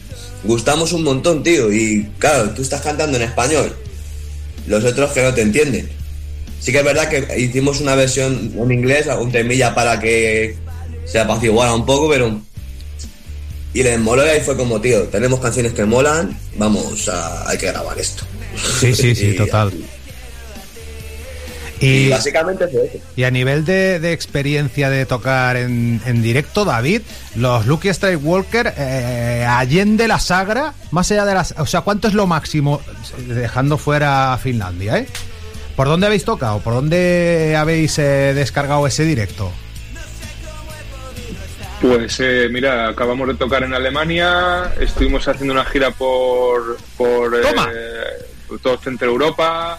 [0.45, 1.73] gustamos un montón, tío.
[1.73, 3.75] Y claro, tú estás cantando en español,
[4.67, 5.89] los otros que no te entienden.
[6.61, 10.57] Sí que es verdad que hicimos una versión en inglés, un temilla para que
[11.05, 12.41] se apaciguara un poco, pero...
[13.75, 17.59] Y les moló y ahí fue como, tío, tenemos canciones que molan, vamos, a, hay
[17.59, 18.25] que grabar esto.
[18.81, 19.73] Sí, sí, sí, total.
[21.81, 22.99] Y Y, básicamente eso.
[23.17, 27.03] y a nivel de, de experiencia de tocar en, en directo, David,
[27.37, 31.55] los Lucky Strike Walker, eh, allende la Sagra, más allá de las.
[31.59, 32.81] O sea, ¿cuánto es lo máximo
[33.27, 35.07] dejando fuera a Finlandia, eh?
[35.77, 36.59] ¿Por dónde habéis tocado?
[36.59, 39.53] ¿Por dónde habéis eh, descargado ese directo?
[41.81, 47.41] Pues eh, mira, acabamos de tocar en Alemania, estuvimos haciendo una gira por, por eh,
[48.49, 49.79] por todo Centro Europa,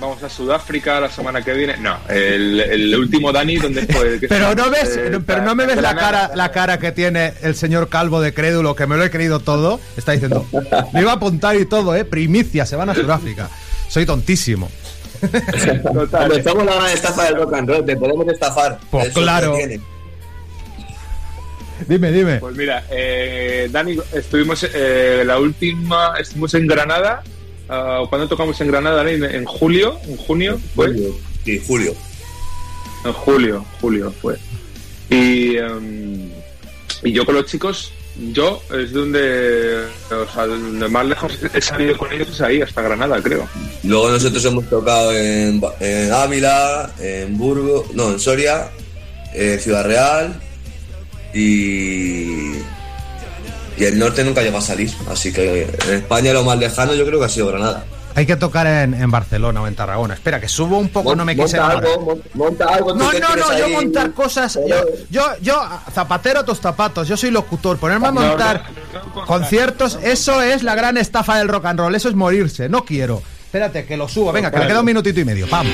[0.00, 1.76] vamos a Sudáfrica la semana que viene.
[1.78, 4.18] No, el, el último Dani, donde fue?
[4.20, 7.34] ¿Qué Pero no ves, Eh, pero no me ves la cara, la cara que tiene
[7.42, 9.80] el señor Calvo de crédulo, que me lo he creído todo.
[9.96, 10.46] Está diciendo,
[10.92, 12.04] me iba a apuntar y todo, eh.
[12.04, 13.48] Primicia, se van a Sudáfrica.
[13.88, 14.70] Soy tontísimo.
[15.92, 18.78] Hombre, somos la gran estafa del rock and roll, te podemos estafar.
[18.90, 19.56] Pues Eso claro.
[21.86, 22.38] Dime, dime.
[22.38, 27.22] Pues mira, eh, Dani, estuvimos eh, la última, estuvimos en Granada.
[27.68, 29.10] Ah, ¿Cuándo tocamos en Granada?
[29.10, 29.98] ¿En, en julio?
[30.06, 30.60] ¿En junio?
[30.74, 30.94] ¿Fue?
[31.44, 31.94] Sí, Julio.
[33.04, 34.36] En julio, julio fue.
[35.08, 36.30] Y, em,
[37.02, 37.92] y yo con los chicos,
[38.32, 42.82] yo es donde, o sea, donde más lejos he salido con ellos es ahí, hasta
[42.82, 43.48] Granada, creo.
[43.84, 48.68] Luego nosotros hemos tocado en, en Ávila, en Burgos, no, en Soria,
[49.34, 50.40] en Ciudad Real
[51.32, 52.54] y.
[53.78, 54.90] Y el norte nunca llegó a salir.
[55.10, 57.84] Así que en España lo más lejano yo creo que ha sido Granada.
[58.14, 60.14] Hay que tocar en, en Barcelona o en Tarragona.
[60.14, 61.84] Espera, que subo un poco, no me quise monta enamorar.
[61.92, 62.92] algo, mon- monta algo.
[62.92, 64.58] tú No, no, no, yo ahí- montar cosas.
[64.66, 64.76] Yo,
[65.08, 65.62] yo, yo,
[65.94, 67.76] zapatero a tus zapatos, yo soy locutor.
[67.78, 71.66] Ponerme a No, montar no, no, no, conciertos, eso es la gran estafa del rock
[71.66, 71.94] and roll.
[71.94, 73.22] Eso es morirse, no quiero.
[73.44, 74.32] Espérate, que lo subo.
[74.32, 75.48] Venga, que me queda un minutito y medio.
[75.48, 75.66] Pam.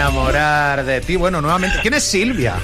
[0.00, 1.16] Enamorar de ti.
[1.16, 1.78] Bueno, nuevamente.
[1.82, 2.54] ¿Quién es Silvia?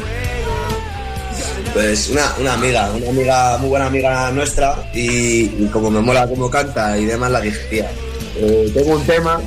[1.75, 6.27] Pues una, una amiga, una amiga, muy buena amiga nuestra y, y como me mola
[6.27, 7.91] cómo canta y demás, la dije, tía,
[8.39, 9.41] eh, tengo un tema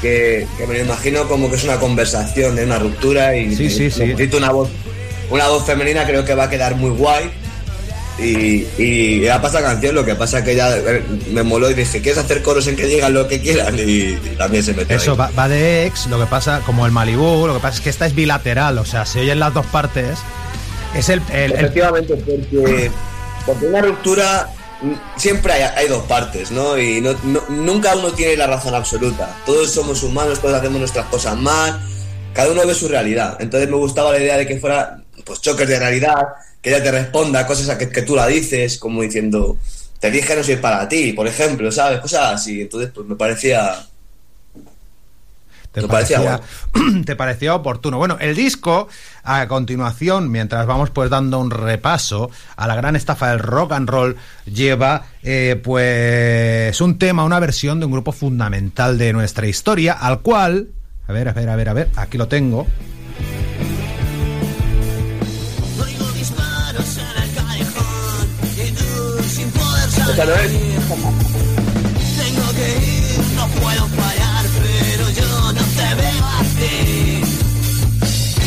[0.00, 3.70] que, que me lo imagino como que es una conversación de una ruptura y Sí,
[3.70, 4.00] sí, sí.
[4.06, 4.68] necesito una voz,
[5.30, 7.30] una voz femenina, creo que va a quedar muy guay.
[8.18, 11.02] Y, y ya pasa la canción, lo que pasa es que ya eh,
[11.32, 13.78] me moló y dije, ¿quieres hacer coros en que digan lo que quieran?
[13.78, 15.16] Y, y también se metió Eso ahí.
[15.18, 17.90] va, va de ex, lo que pasa, como el Malibú, lo que pasa es que
[17.90, 20.18] esta es bilateral, o sea, se oyen las dos partes.
[20.94, 22.90] Es el, el- el- Efectivamente, porque,
[23.46, 24.50] porque una ruptura
[24.82, 26.78] mm, siempre hay, hay dos partes, ¿no?
[26.78, 29.34] Y no- no- nunca uno tiene la razón absoluta.
[29.46, 31.80] Todos somos humanos, todos hacemos nuestras cosas mal,
[32.34, 33.38] cada uno ve su realidad.
[33.40, 36.28] Entonces me gustaba la idea de que fuera pues choques de realidad,
[36.60, 39.58] que ella te responda cosas a que, que tú la dices, como diciendo,
[40.02, 42.00] te dije no soy para ti, por ejemplo, ¿sabes?
[42.00, 42.62] Cosas así.
[42.62, 43.86] Entonces, pues me parecía...
[45.70, 46.40] te me parecía parecía,
[47.06, 47.98] te parecía oportuno.
[47.98, 48.88] Bueno, el disco,
[49.22, 53.88] a continuación, mientras vamos pues dando un repaso a la gran estafa del rock and
[53.88, 59.92] roll, lleva eh, pues un tema, una versión de un grupo fundamental de nuestra historia,
[59.92, 60.66] al cual,
[61.06, 62.66] a ver, a ver, a ver, a ver, aquí lo tengo.
[70.10, 70.50] Esa no es.
[72.16, 76.22] Tengo que ir, no puedo fallar, pero yo no te veo.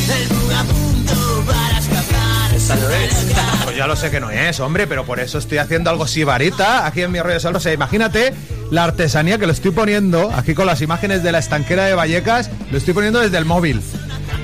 [0.06, 2.56] El a punto para escapar.
[2.56, 3.26] Esa no es.
[3.64, 6.86] Pues ya lo sé que no es, hombre, pero por eso estoy haciendo algo sibarita
[6.86, 7.58] aquí en mi rollo salro.
[7.58, 8.34] O sea, imagínate
[8.72, 12.50] la artesanía que lo estoy poniendo aquí con las imágenes de la estanquera de Vallecas,
[12.72, 13.82] lo estoy poniendo desde el móvil.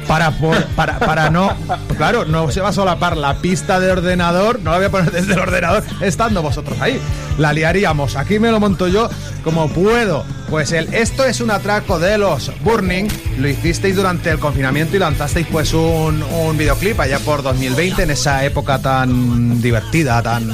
[0.07, 1.53] Para, por- para, para no,
[1.97, 5.11] claro, no se va a solapar la pista de ordenador, no la voy a poner
[5.11, 6.99] desde el ordenador, estando vosotros ahí.
[7.37, 9.09] La liaríamos, aquí me lo monto yo
[9.43, 10.25] como puedo.
[10.49, 13.07] Pues el Esto es un atraco de los Burning,
[13.39, 18.11] lo hicisteis durante el confinamiento y lanzasteis pues un, un videoclip allá por 2020, en
[18.11, 20.49] esa época tan divertida, tan,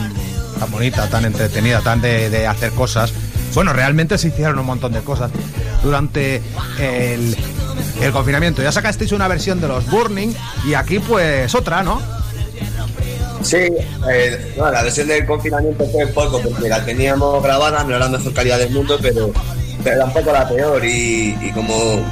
[0.59, 3.11] tan bonita, tan entretenida, tan de, de hacer cosas.
[3.55, 5.31] Bueno, realmente se hicieron un montón de cosas
[5.83, 6.41] durante
[6.79, 7.35] el,
[8.01, 8.61] el confinamiento.
[8.61, 10.33] Ya sacasteis una versión de los Burning
[10.65, 12.01] y aquí pues otra, ¿no?
[13.41, 18.17] Sí, eh, la versión del confinamiento fue poco porque la teníamos grabada, no era la
[18.17, 19.31] mejor calidad del mundo, pero,
[19.83, 20.83] pero tampoco la peor.
[20.83, 22.03] Y, como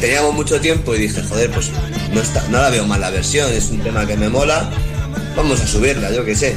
[0.00, 1.70] teníamos mucho tiempo y dije, joder, pues
[2.12, 4.68] no, está, no la veo mal la versión, es un tema que me mola,
[5.36, 6.56] vamos a subirla, yo qué sé.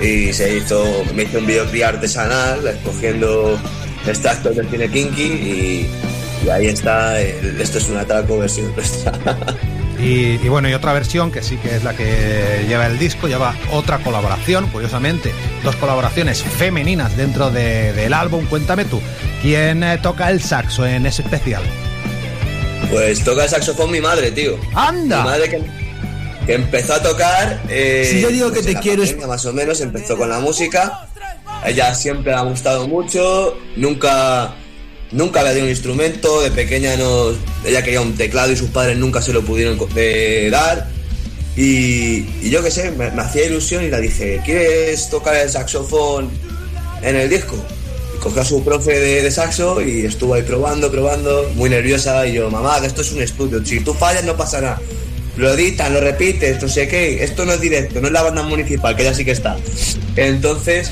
[0.00, 3.58] Y se hizo, me hizo un videoclip artesanal, escogiendo
[4.06, 5.90] extractos del cine kinky y,
[6.44, 9.12] y ahí está, el- esto es un ataco versión nuestra.
[10.00, 13.28] Y, y bueno, y otra versión que sí que es la que lleva el disco,
[13.28, 15.30] lleva otra colaboración, curiosamente,
[15.62, 18.44] dos colaboraciones femeninas dentro de- del álbum.
[18.46, 19.00] Cuéntame tú,
[19.42, 21.62] ¿quién eh, toca el saxo en ese especial?
[22.90, 24.58] Pues toca el saxofón mi madre, tío.
[24.74, 25.18] ¡Anda!
[25.18, 25.62] Mi madre que,
[26.46, 27.60] que empezó a tocar.
[27.68, 30.40] eh, Si yo digo que pues te quiero pandemia, Más o menos empezó con la
[30.40, 31.06] música.
[31.64, 33.56] Ella siempre le ha gustado mucho.
[33.76, 34.52] Nunca.
[35.12, 36.40] Nunca había tenido un instrumento.
[36.40, 37.30] De pequeña no.
[37.64, 39.78] Ella quería un teclado y sus padres nunca se lo pudieron
[40.50, 40.88] dar.
[41.56, 46.30] Y, yo qué sé, me, hacía ilusión y le dije, ¿quieres tocar el saxofón
[47.02, 47.56] en el disco?
[48.16, 52.26] Y cogió a su profe de, saxo y estuvo ahí probando, probando, muy nerviosa.
[52.26, 54.80] Y yo, mamá, esto es un estudio, si tú fallas no pasa nada.
[55.36, 57.22] Lo editan, lo repites, no sé qué.
[57.22, 59.56] Esto no es directo, no es la banda municipal, que ya sí que está.
[60.16, 60.90] Entonces,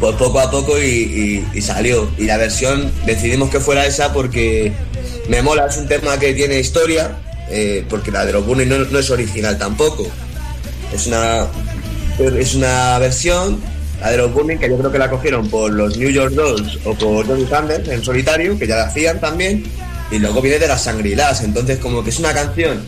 [0.00, 2.08] pues poco a poco y, salió.
[2.18, 4.72] Y la versión decidimos que fuera esa porque
[5.28, 7.16] me mola, es un tema que tiene historia,
[7.50, 10.06] eh, porque la de los Burning no, no es original tampoco.
[10.92, 11.46] Es una,
[12.18, 13.60] es una versión,
[14.00, 16.78] la de los Burning, que yo creo que la cogieron por los New York Dolls
[16.84, 19.64] o por Johnny Sanders en solitario, que ya la hacían también,
[20.10, 21.42] y luego viene de las Sangrilás.
[21.42, 22.82] Entonces, como que es una canción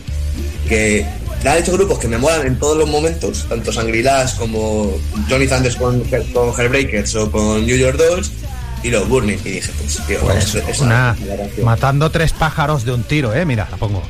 [0.67, 1.05] que
[1.45, 4.91] han hecho grupos que me molan en todos los momentos, tanto Sangrilás como
[5.29, 6.01] Johnny Sanders con,
[6.33, 8.31] con Hellbreakers o con New York Dolls,
[8.83, 9.37] y los Burning.
[9.45, 11.15] Y dije, pues, tío, hacer esa- Una,
[11.63, 13.45] matando tres pájaros de un tiro, ¿eh?
[13.45, 14.01] Mira, la pongo.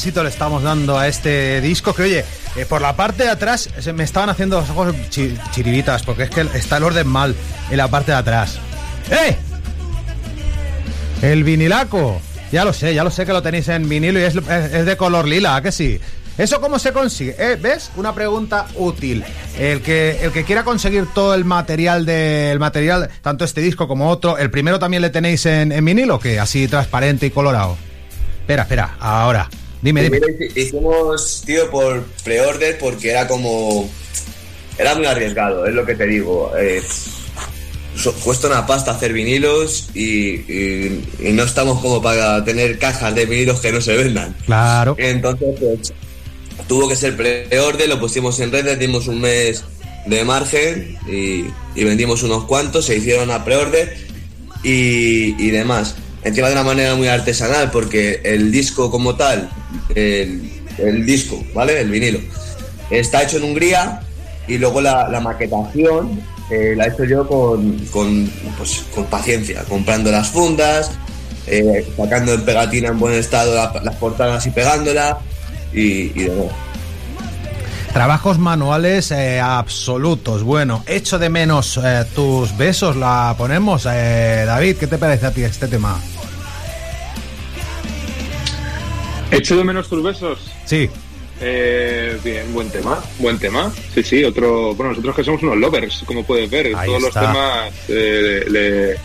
[0.00, 2.24] Repasito le estamos dando a este disco que, oye,
[2.56, 6.30] Eh, por la parte de atrás me estaban haciendo los ojos chi- chiribitas, porque es
[6.30, 7.32] que está el orden mal
[7.70, 8.58] en la parte de atrás.
[9.10, 9.36] ¡Eh!
[11.22, 12.20] El vinilaco.
[12.50, 15.28] Ya lo sé, ya lo sé que lo tenéis en vinilo y es, de color
[15.28, 16.00] lila, ¿a que sí?
[16.38, 17.36] ¿Eso cómo se consigue?
[17.38, 17.90] Eh, ¿Ves?
[17.94, 19.22] Una pregunta útil.
[19.58, 24.08] El que, el que quiera conseguir todo el material del material, tanto este disco como
[24.08, 26.18] otro, ¿el primero también le tenéis en, en vinilo?
[26.18, 27.76] que Así transparente y colorado.
[28.40, 29.48] Espera, espera, ahora.
[29.82, 30.10] Dime,
[30.54, 33.90] hicimos, tío, por pre-order porque era como.
[34.78, 36.52] Era muy arriesgado, es lo que te digo.
[36.58, 36.82] Eh,
[38.24, 43.26] cuesta una pasta hacer vinilos y, y- y no estamos como para tener cajas de
[43.26, 44.34] vinilos que no se vendan.
[44.46, 44.94] Claro.
[44.98, 45.92] Entonces, pues,
[46.68, 49.64] tuvo que ser pre-order, lo pusimos en redes, dimos un mes
[50.06, 53.96] de margen y, y vendimos unos cuantos, se hicieron a pre-order
[54.62, 55.94] y, y demás.
[56.22, 59.50] Encima de una manera muy artesanal, porque el disco como tal,
[59.94, 61.80] el, disco, ¿vale?
[61.80, 62.18] El vinilo,
[62.90, 64.00] está hecho en Hungría
[64.48, 66.20] y luego la, maquetación
[66.50, 70.90] eh, la he hecho yo con, con, pues, con paciencia, comprando las fundas,
[71.46, 75.18] eh, sacando en pegatina en buen estado la- las portadas y pegándola
[75.72, 76.46] y, y demás.
[77.92, 80.44] Trabajos manuales eh, absolutos.
[80.44, 82.94] Bueno, echo de menos eh, tus besos.
[82.94, 83.84] La ponemos.
[83.90, 86.00] Eh, David, ¿qué te parece a ti este tema?
[89.30, 90.38] ¿Echo de menos tus besos?
[90.66, 90.88] Sí.
[91.40, 93.72] Eh, bien, buen tema, buen tema.
[93.94, 94.74] Sí, sí, otro.
[94.74, 96.66] Bueno, nosotros que somos unos lovers, como puedes ver.
[96.76, 97.22] Ahí Todos está.
[97.22, 98.96] los temas eh, le,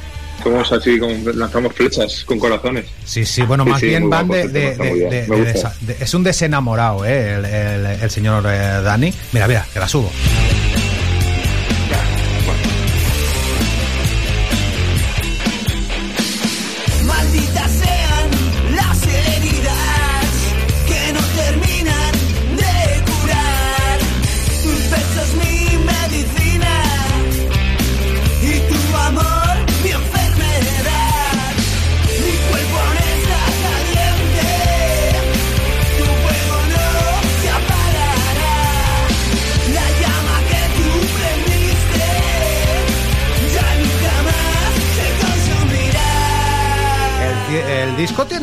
[0.44, 2.86] somos así, como lanzamos flechas con corazones.
[3.06, 7.36] Sí, sí, bueno, Sí, más sí, bien van de, de- Es un desenamorado, ¿eh?
[7.36, 9.14] El, el- el señor eh, Dani.
[9.32, 10.12] Mira, mira, que la subo.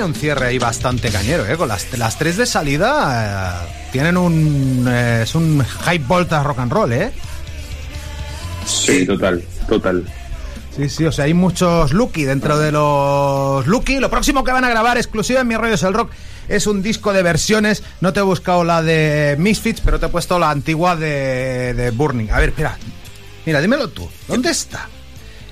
[0.02, 1.56] Tiene un cierre ahí bastante cañero, ¿eh?
[1.56, 4.84] Con las, las tres de salida eh, tienen un...
[4.88, 7.12] eh, es un high voltage rock and roll, ¿eh?
[8.66, 10.04] Sí, total, total.
[10.74, 14.00] Sí, sí, o sea, hay muchos Lucky dentro de los Lucky.
[14.00, 16.10] Lo próximo que van a grabar exclusiva en Mi Rollo es el Rock
[16.48, 17.84] es un disco de versiones.
[18.00, 21.90] No te he buscado la de Misfits, pero te he puesto la antigua de, de
[21.92, 22.30] Burning.
[22.30, 22.76] A ver, espera.
[23.46, 24.10] Mira, dímelo tú.
[24.26, 24.88] ¿Dónde está?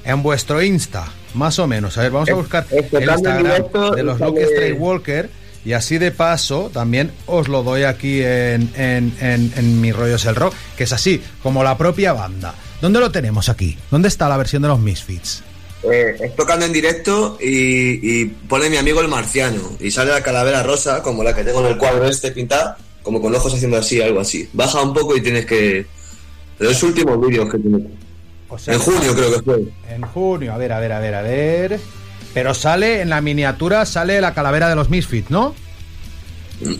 [0.02, 1.96] En vuestro Insta, más o menos.
[1.98, 5.30] A ver, vamos a buscar el Instagram directo de los sale- Stray Walker.
[5.62, 10.14] Y así de paso, también os lo doy aquí en, en, en, en Mi Rollo
[10.16, 12.54] es el Rock, que es así, como la propia banda.
[12.80, 13.76] ¿Dónde lo tenemos aquí?
[13.90, 15.42] ¿Dónde está la versión de los Misfits?
[15.82, 20.22] Eh, es tocando en directo y, y pone mi amigo el marciano y sale la
[20.22, 23.76] calavera rosa, como la que tengo en el cuadro este pintada, como con ojos haciendo
[23.76, 24.48] así, algo así.
[24.54, 25.84] Baja un poco y tienes que...
[26.58, 27.86] Los últimos vídeos que tiene.
[28.58, 29.62] Sea, en junio creo que fue.
[29.88, 31.80] En junio, a ver, a ver, a ver, a ver.
[32.34, 35.54] Pero sale, en la miniatura sale la calavera de los Misfits, ¿no?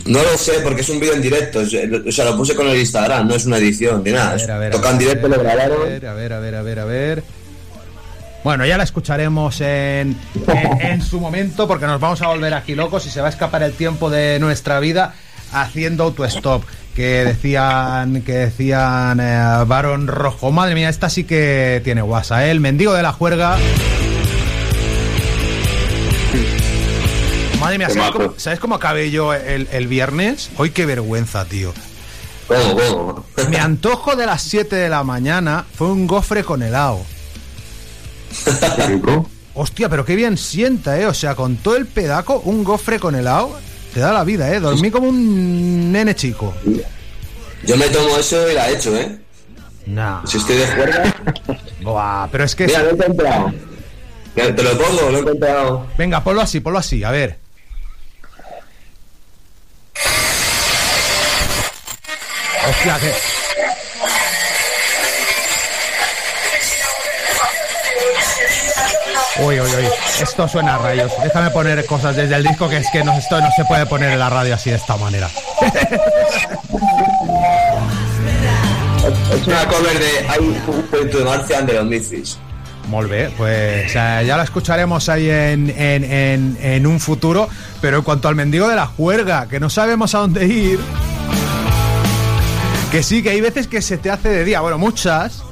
[0.05, 2.77] No lo sé porque es un vídeo en directo, o sea, lo puse con el
[2.77, 4.31] Instagram, no es una edición ni nada.
[4.31, 5.81] A ver, a ver, a Toca en ver, directo, a lo ver, grabaron.
[5.81, 7.23] A ver, a ver, a ver, a ver, a ver.
[8.43, 10.15] Bueno, ya la escucharemos en,
[10.47, 13.29] en, en su momento porque nos vamos a volver aquí locos y se va a
[13.29, 15.13] escapar el tiempo de nuestra vida
[15.51, 16.63] haciendo autostop.
[16.95, 20.51] Que decían, que decían eh, Barón Rojo.
[20.51, 22.51] Madre mía, esta sí que tiene guasa, ¿eh?
[22.51, 23.57] El mendigo de la juerga.
[27.59, 30.49] Madre mía, ¿sabes cómo, ¿sabes cómo acabé yo el, el viernes?
[30.57, 31.73] Hoy qué vergüenza, tío.
[32.47, 33.25] ¿Cómo, cómo?
[33.49, 36.99] Mi antojo de las 7 de la mañana fue un gofre con helado.
[39.53, 41.05] Hostia, pero qué bien sienta, ¿eh?
[41.05, 43.57] O sea, con todo el pedaco, un gofre con helado
[43.93, 44.59] te da la vida, ¿eh?
[44.59, 46.53] Dormí como un nene chico.
[47.63, 49.19] Yo me tomo eso y la he hecho, ¿eh?
[49.85, 50.25] Nah.
[50.25, 51.15] Si estoy de juerga.
[51.81, 52.67] Buah, pero es que...
[52.67, 53.53] Mira, lo he encontrado.
[54.35, 55.87] Te lo pongo, lo he encontrado.
[55.97, 57.37] Venga, ponlo así, ponlo así, a ver.
[62.69, 63.30] Hostia, que...
[69.39, 69.85] Uy, uy, uy.
[70.21, 71.11] Esto suena a rayos.
[71.23, 74.11] Déjame poner cosas desde el disco que es que no, esto no se puede poner
[74.13, 75.29] en la radio así de esta manera.
[79.33, 82.37] Es una cover de un cuento de Marcian de los Misfits.
[82.87, 87.47] Molt bé, pues eh, ya la escucharemos ahí en, en, en, en un futuro.
[87.79, 90.79] Pero en cuanto al mendigo de la juerga, que no sabemos a dónde ir.
[92.91, 94.59] Que sí, que hay veces que se te hace de día.
[94.59, 95.43] Bueno, muchas,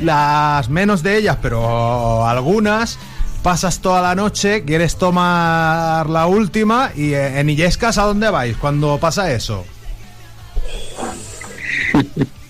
[0.00, 2.98] las menos de ellas, pero algunas.
[3.44, 8.56] Pasas toda la noche, quieres tomar la última y eh, en Illescas, ¿a dónde vais
[8.56, 9.66] cuando pasa eso?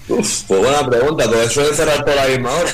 [0.09, 2.71] Uf, pues buena pregunta, porque suelen cerrar por la misma hora.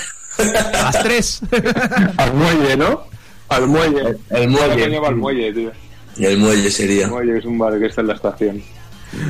[0.79, 1.41] A las 3.
[2.19, 3.05] Al muelle, ¿no?
[3.49, 4.19] Al muelle.
[4.29, 4.83] El muelle.
[4.85, 5.73] Coño va al muelle, tío.
[6.19, 7.07] El muelle sería.
[7.07, 8.63] El muelle es un bar que está en la estación.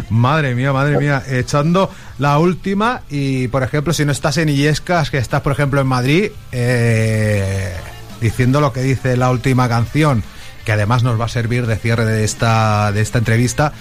[0.08, 5.12] Madre mía, madre mía, echando la última y, por ejemplo, si no estás en Illescas,
[5.12, 7.72] que estás, por ejemplo, en Madrid, eh,
[8.20, 10.22] diciendo lo que dice la última canción,
[10.64, 13.72] que además nos va a servir de cierre de esta, de esta entrevista,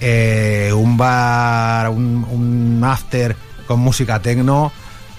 [0.00, 3.36] eh, un bar, un, un after
[3.66, 4.72] con música tecno,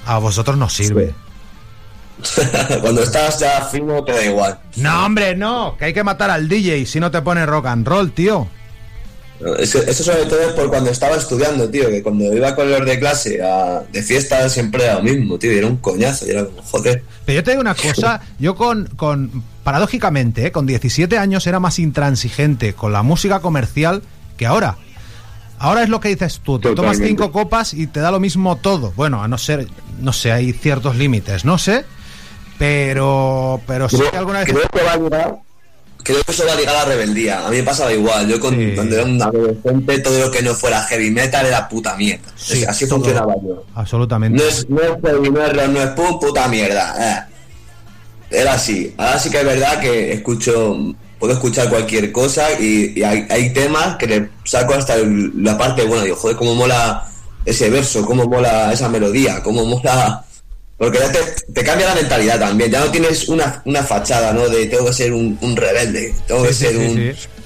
[0.06, 1.14] a vosotros nos sirve.
[2.82, 4.60] Cuando estás ya fino te da igual.
[4.76, 7.88] No, hombre, no, que hay que matar al DJ si no te pone rock and
[7.88, 8.48] roll, tío.
[9.58, 13.00] Eso sobre todo es por cuando estaba estudiando, tío, que cuando iba con los de
[13.00, 16.44] clase a, de fiesta siempre era lo mismo, tío, y era un coñazo, y era
[16.46, 17.04] como, joder.
[17.26, 20.52] Pero yo te digo una cosa, yo con, con paradójicamente, ¿eh?
[20.52, 24.02] con 17 años era más intransigente con la música comercial
[24.36, 24.76] que ahora.
[25.58, 28.56] Ahora es lo que dices tú, te tomas cinco copas y te da lo mismo
[28.58, 28.92] todo.
[28.96, 29.68] Bueno, a no ser,
[30.00, 31.86] no sé, hay ciertos límites, no sé,
[32.58, 34.50] pero, pero sí que alguna vez...
[34.54, 35.36] creo que va a llegar-
[36.04, 37.46] creo que eso va a llegar a la rebeldía.
[37.46, 38.28] A mí me pasaba igual.
[38.28, 41.96] Yo con, cuando era un adolescente, todo lo que no fuera heavy metal era puta
[41.96, 42.32] mierda.
[42.36, 43.00] Sí, así todo.
[43.00, 43.64] funcionaba yo.
[43.76, 44.38] Absolutamente.
[44.42, 46.96] No es, no es heavy, rock, no es pum, puta mierda.
[47.30, 47.36] eh.
[48.32, 48.94] Era así.
[48.98, 50.78] Ahora sí que es verdad que escucho,
[51.20, 55.58] puedo escuchar cualquier cosa y, y hay, hay temas que le saco hasta el- la
[55.58, 56.04] parte buena.
[56.04, 57.06] Digo, joder, cómo mola
[57.46, 60.24] ese verso, cómo mola esa melodía, cómo mola.
[60.80, 61.20] Porque ya te,
[61.54, 62.72] te cambia la mentalidad también.
[62.72, 64.48] Ya no tienes una, una fachada, ¿no?
[64.48, 66.78] De tengo que ser un, un rebelde, tengo que Sí, ser sí,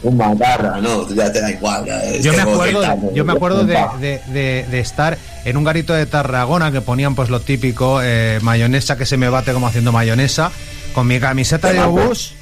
[0.04, 1.10] un, un matarra, ¿no?
[1.16, 1.84] Ya te da igual.
[2.22, 3.12] Yo me acuerdo, ¿no?
[3.14, 7.16] yo me acuerdo de, de- de- de estar en un garito de Tarragona que ponían
[7.16, 10.52] pues lo típico, eh, mayonesa que se me bate como haciendo mayonesa,
[10.94, 12.36] con mi camiseta de obús,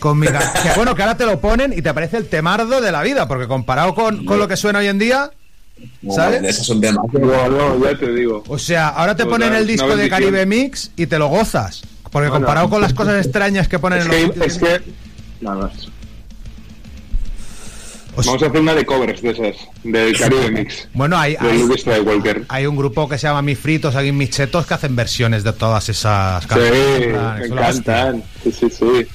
[0.00, 0.34] con mi que
[0.74, 3.46] bueno, que ahora te lo ponen y te parece el temardo de la vida, porque
[3.46, 5.30] comparado con, con lo que suena hoy en día,
[6.10, 6.42] ¿sabes?
[6.44, 7.04] Esos son temas.
[7.12, 8.42] No, no, ya te digo.
[8.48, 10.08] O sea, ahora te Total, ponen el disco de.
[10.08, 11.82] Caribe Mix y te lo gozas.
[12.10, 14.82] Porque comparado con las cosas extrañas que ponen Es en los que, es que.
[15.40, 15.88] Nada más.
[18.16, 20.88] Vamos a hacer una de covers de esas, del Caribe Mix.
[20.94, 24.30] Bueno, hay, De hay, hay un grupo que se llama Mis Fritos, aquí en Mis
[24.30, 27.08] Chetos, que hacen versiones de todas esas Sí, canciones.
[27.08, 28.24] Plan, me encantan.
[28.42, 29.06] Sí, sí, sí.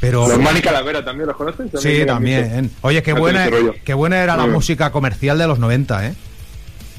[0.00, 1.70] Pero Los Mani Calavera también, ¿los conoces?
[1.80, 2.70] sí, me han también.
[2.82, 3.48] Oye, qué buena,
[3.84, 6.14] qué buena era la música comercial de los 90, ¿eh?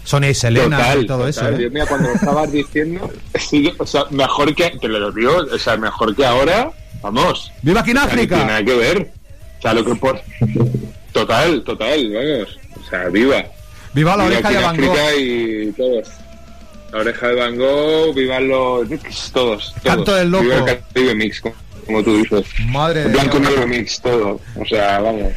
[0.04, 1.30] Sonia y Selena Total, y todo total.
[1.30, 1.64] eso, ¿eh?
[1.64, 5.58] Yo, mira, cuando lo estabas diciendo, sí, o sea, mejor que, te lo digo, o
[5.60, 6.72] sea, mejor que ahora,
[7.02, 7.52] vamos.
[7.62, 8.36] ¡Viva aquí en O sea, no África!
[8.36, 9.12] tiene nada que ver.
[9.60, 10.22] O sea, lo que por...
[11.12, 12.60] Total, total, vamos.
[12.86, 13.44] O sea, viva.
[13.94, 14.92] ¡Viva la oreja aquí de Van Gogh!
[14.92, 16.08] África y todos.
[16.94, 18.88] La oreja de Van Gogh, vivan los...
[18.88, 19.74] Todos, todos.
[19.84, 20.44] Canto del loco.
[20.46, 21.42] Viva el Caribe Mix,
[21.88, 22.46] como, tú dices.
[22.68, 24.40] Madre de Blanco negro mix, todo.
[24.56, 25.34] O sea, vamos.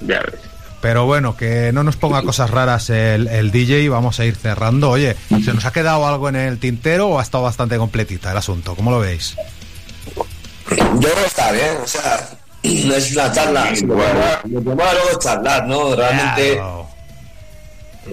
[0.00, 0.40] Ya ves.
[0.80, 4.34] Pero bueno, que no nos ponga cosas raras el, el DJ y vamos a ir
[4.34, 4.90] cerrando.
[4.90, 5.14] Oye,
[5.44, 8.74] ¿se nos ha quedado algo en el tintero o ha estado bastante completita el asunto?
[8.74, 9.36] ¿Cómo lo veis?
[10.70, 12.28] Yo creo que está bien, o sea,
[12.64, 13.70] no es una charla.
[13.70, 15.94] Lo que mola- lo que mola luego es charlar, ¿no?
[15.94, 16.60] Realmente.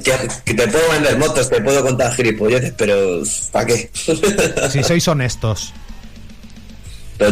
[0.03, 0.13] Que,
[0.45, 3.89] que te puedo vender motos, te puedo contar gilipolleces, pero ¿para qué?
[4.71, 5.73] Si sois honestos.
[7.19, 7.27] No,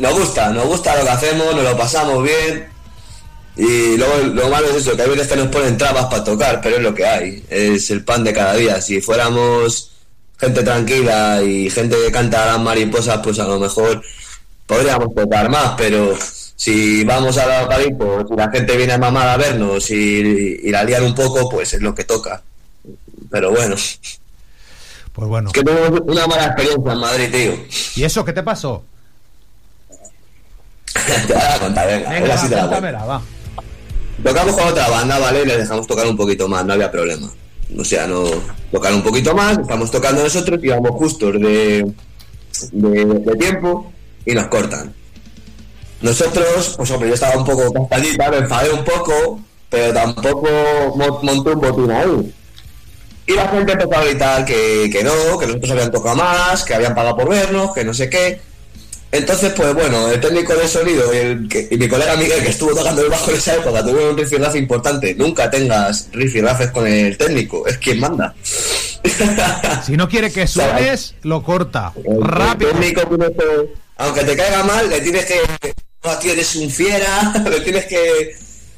[0.00, 2.68] nos gusta, nos gusta lo que hacemos, nos lo pasamos bien.
[3.56, 6.60] Y luego lo malo es eso, que hay veces que nos ponen trabas para tocar,
[6.62, 8.80] pero es lo que hay, es el pan de cada día.
[8.80, 9.90] Si fuéramos
[10.38, 14.02] gente tranquila y gente que canta las mariposas, pues a lo mejor
[14.66, 16.16] podríamos tocar más, pero
[16.56, 20.84] si vamos a la Calipo, si la gente viene mamada a vernos y, y la
[20.84, 22.42] liar un poco, pues es lo que toca.
[23.30, 23.76] Pero bueno,
[25.12, 25.48] Pues bueno.
[25.48, 27.52] es que tenemos una mala experiencia en Madrid, tío.
[27.96, 28.82] ¿Y eso qué te pasó?
[31.26, 33.22] te voy a contar, venga, Venga, va, sí te la va.
[34.22, 35.42] Tocamos con otra banda, ¿vale?
[35.42, 37.30] Y les dejamos tocar un poquito más, no había problema.
[37.78, 38.24] O sea, no
[38.70, 41.92] tocar un poquito más, estamos tocando nosotros y vamos justos de,
[42.72, 43.90] de, de tiempo
[44.26, 44.94] y nos cortan.
[46.02, 49.40] Nosotros, pues hombre, yo estaba un poco castañita, me enfadé un poco,
[49.70, 50.48] pero tampoco
[50.96, 52.34] mo- monté un botín ahí.
[53.26, 56.74] Y la gente empezó a gritar que, que no, que nosotros habían tocado más, que
[56.74, 58.40] habían pagado por vernos, que no sé qué.
[59.12, 62.48] Entonces, pues bueno, el técnico de sonido y, el que- y mi colega Miguel, que
[62.48, 65.14] estuvo tocando el bajo en esa época, tuvieron un rifirrafe importante.
[65.14, 68.34] Nunca tengas rifirrafes con el técnico, es quien manda.
[69.84, 71.92] Si no quiere que suenes, lo corta.
[72.20, 72.70] Rápido.
[72.70, 73.02] El técnico
[73.98, 75.34] aunque te caiga mal, le tienes que.
[76.04, 78.34] No, tío, eres un fiera, le tienes que,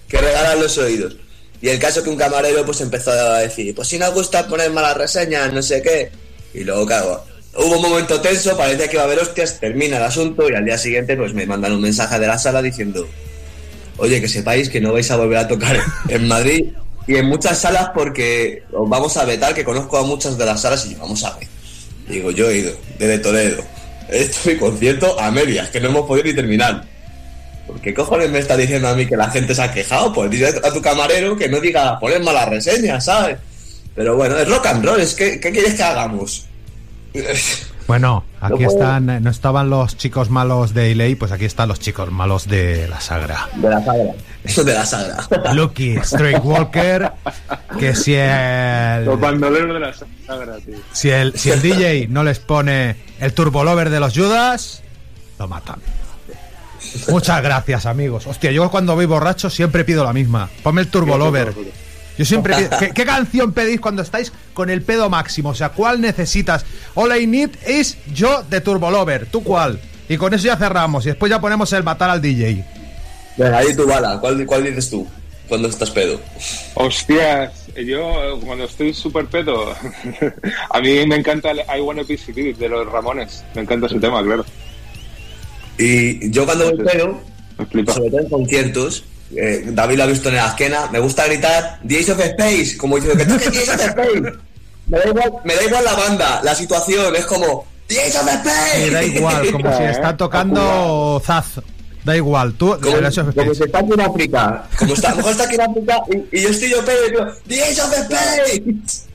[0.09, 1.17] que regalar los oídos.
[1.65, 4.71] Y el caso que un camarero pues empezó a decir, pues si nos gusta poner
[4.71, 6.11] malas reseñas, no sé qué.
[6.53, 7.25] Y luego, claro,
[7.57, 10.67] hubo un momento tenso, parecía que iba a haber hostias, termina el asunto y al
[10.67, 13.09] día siguiente pues me mandan un mensaje de la sala diciendo,
[13.97, 16.67] oye, que sepáis que no vais a volver a tocar en Madrid
[17.07, 20.61] y en muchas salas porque os vamos a vetar, que conozco a muchas de las
[20.61, 21.49] salas y vamos a ver.
[22.07, 23.65] Digo, yo he ido, desde Toledo.
[24.11, 26.94] Esto concierto a medias, que no hemos podido ni terminar.
[27.67, 30.13] ¿Por qué cojones me está diciendo a mí que la gente se ha quejado?
[30.13, 33.39] Pues dile a tu camarero que no diga poner malas reseñas, ¿sabes?
[33.95, 36.47] Pero bueno, es rock and roll, es que, ¿qué quieres que hagamos?
[37.87, 42.11] Bueno, aquí están, no estaban los chicos malos de Iley, pues aquí están los chicos
[42.11, 43.47] malos de la Sagra.
[43.57, 44.13] De la sagra.
[44.43, 45.19] Eso de la sagra.
[45.53, 47.13] Lucky, Straight Walker,
[47.79, 50.79] que si el, Los bandoleros de la sagra, tío.
[50.93, 54.83] si el, si el DJ no les pone el turbolover de los Judas,
[55.39, 55.81] lo matan.
[57.09, 58.27] Muchas gracias, amigos.
[58.27, 60.49] Hostia, yo cuando voy borracho siempre pido la misma.
[60.63, 61.53] Ponme el turbolover.
[62.17, 65.49] Yo siempre pido- ¿qué, qué canción pedís cuando estáis con el pedo máximo?
[65.51, 66.65] O sea, ¿cuál necesitas?
[66.95, 69.27] All I need is yo de Turbolover.
[69.27, 69.81] ¿Tú cuál?
[70.09, 71.05] Y con eso ya cerramos.
[71.07, 72.65] Y después ya ponemos el matar al DJ.
[73.37, 74.19] Venga, ahí tu bala.
[74.21, 75.09] ¿Cuál, ¿Cuál dices tú
[75.49, 76.21] cuando estás pedo?
[76.75, 77.53] Hostias,
[77.85, 79.75] yo cuando estoy súper pedo,
[80.71, 83.45] a mí me encanta el I Wanna Be Civil de los Ramones.
[83.55, 84.45] Me encanta ese tema, claro.
[85.79, 87.21] Y yo cuando voy pedo,
[87.93, 89.05] sobre todo en conciertos,
[89.37, 92.77] eh, David lo ha visto en la esquena, me gusta gritar The Ace of Space,
[92.77, 94.39] como diciendo que toque The Ace of Space.
[94.87, 98.29] Me da, igual, me da igual la banda, la situación, es como The Ace of
[98.29, 98.81] Space.
[98.85, 101.61] Me da igual, como si está tocando Zaz.
[102.05, 102.77] Da igual, tú.
[102.83, 102.97] Como,
[103.35, 104.69] como si está aquí en África.
[104.79, 107.07] Como está, a lo mejor está aquí en África y, y yo estoy yo pedo
[107.07, 109.14] y digo The Ace of Space.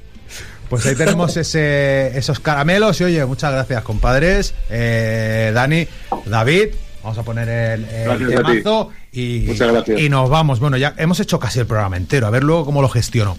[0.69, 5.87] Pues ahí tenemos ese, esos caramelos y oye, muchas gracias compadres, Eh, Dani,
[6.25, 6.67] David,
[7.03, 9.49] vamos a poner el, el temazo y,
[9.97, 10.59] y nos vamos.
[10.59, 13.37] Bueno, ya hemos hecho casi el programa entero, a ver luego cómo lo gestiono.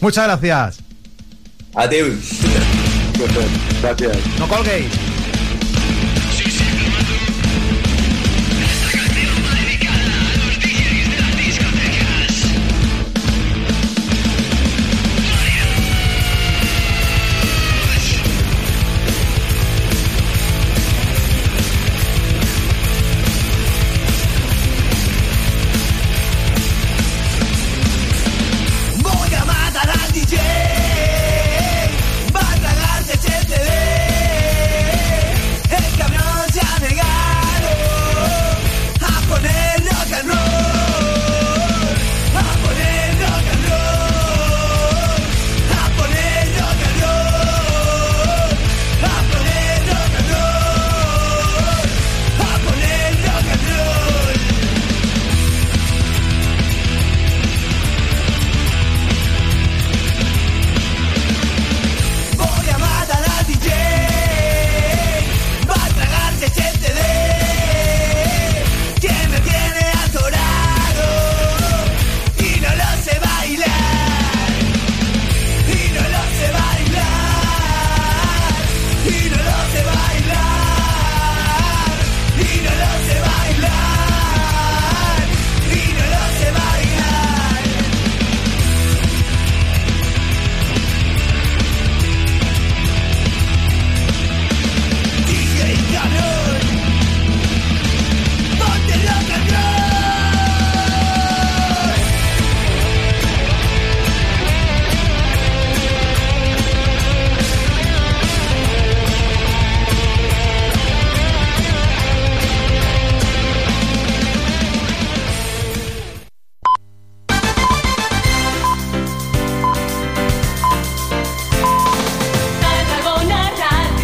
[0.00, 0.78] Muchas gracias.
[1.74, 1.96] A ti.
[3.82, 4.16] Gracias.
[4.38, 4.86] No colguéis.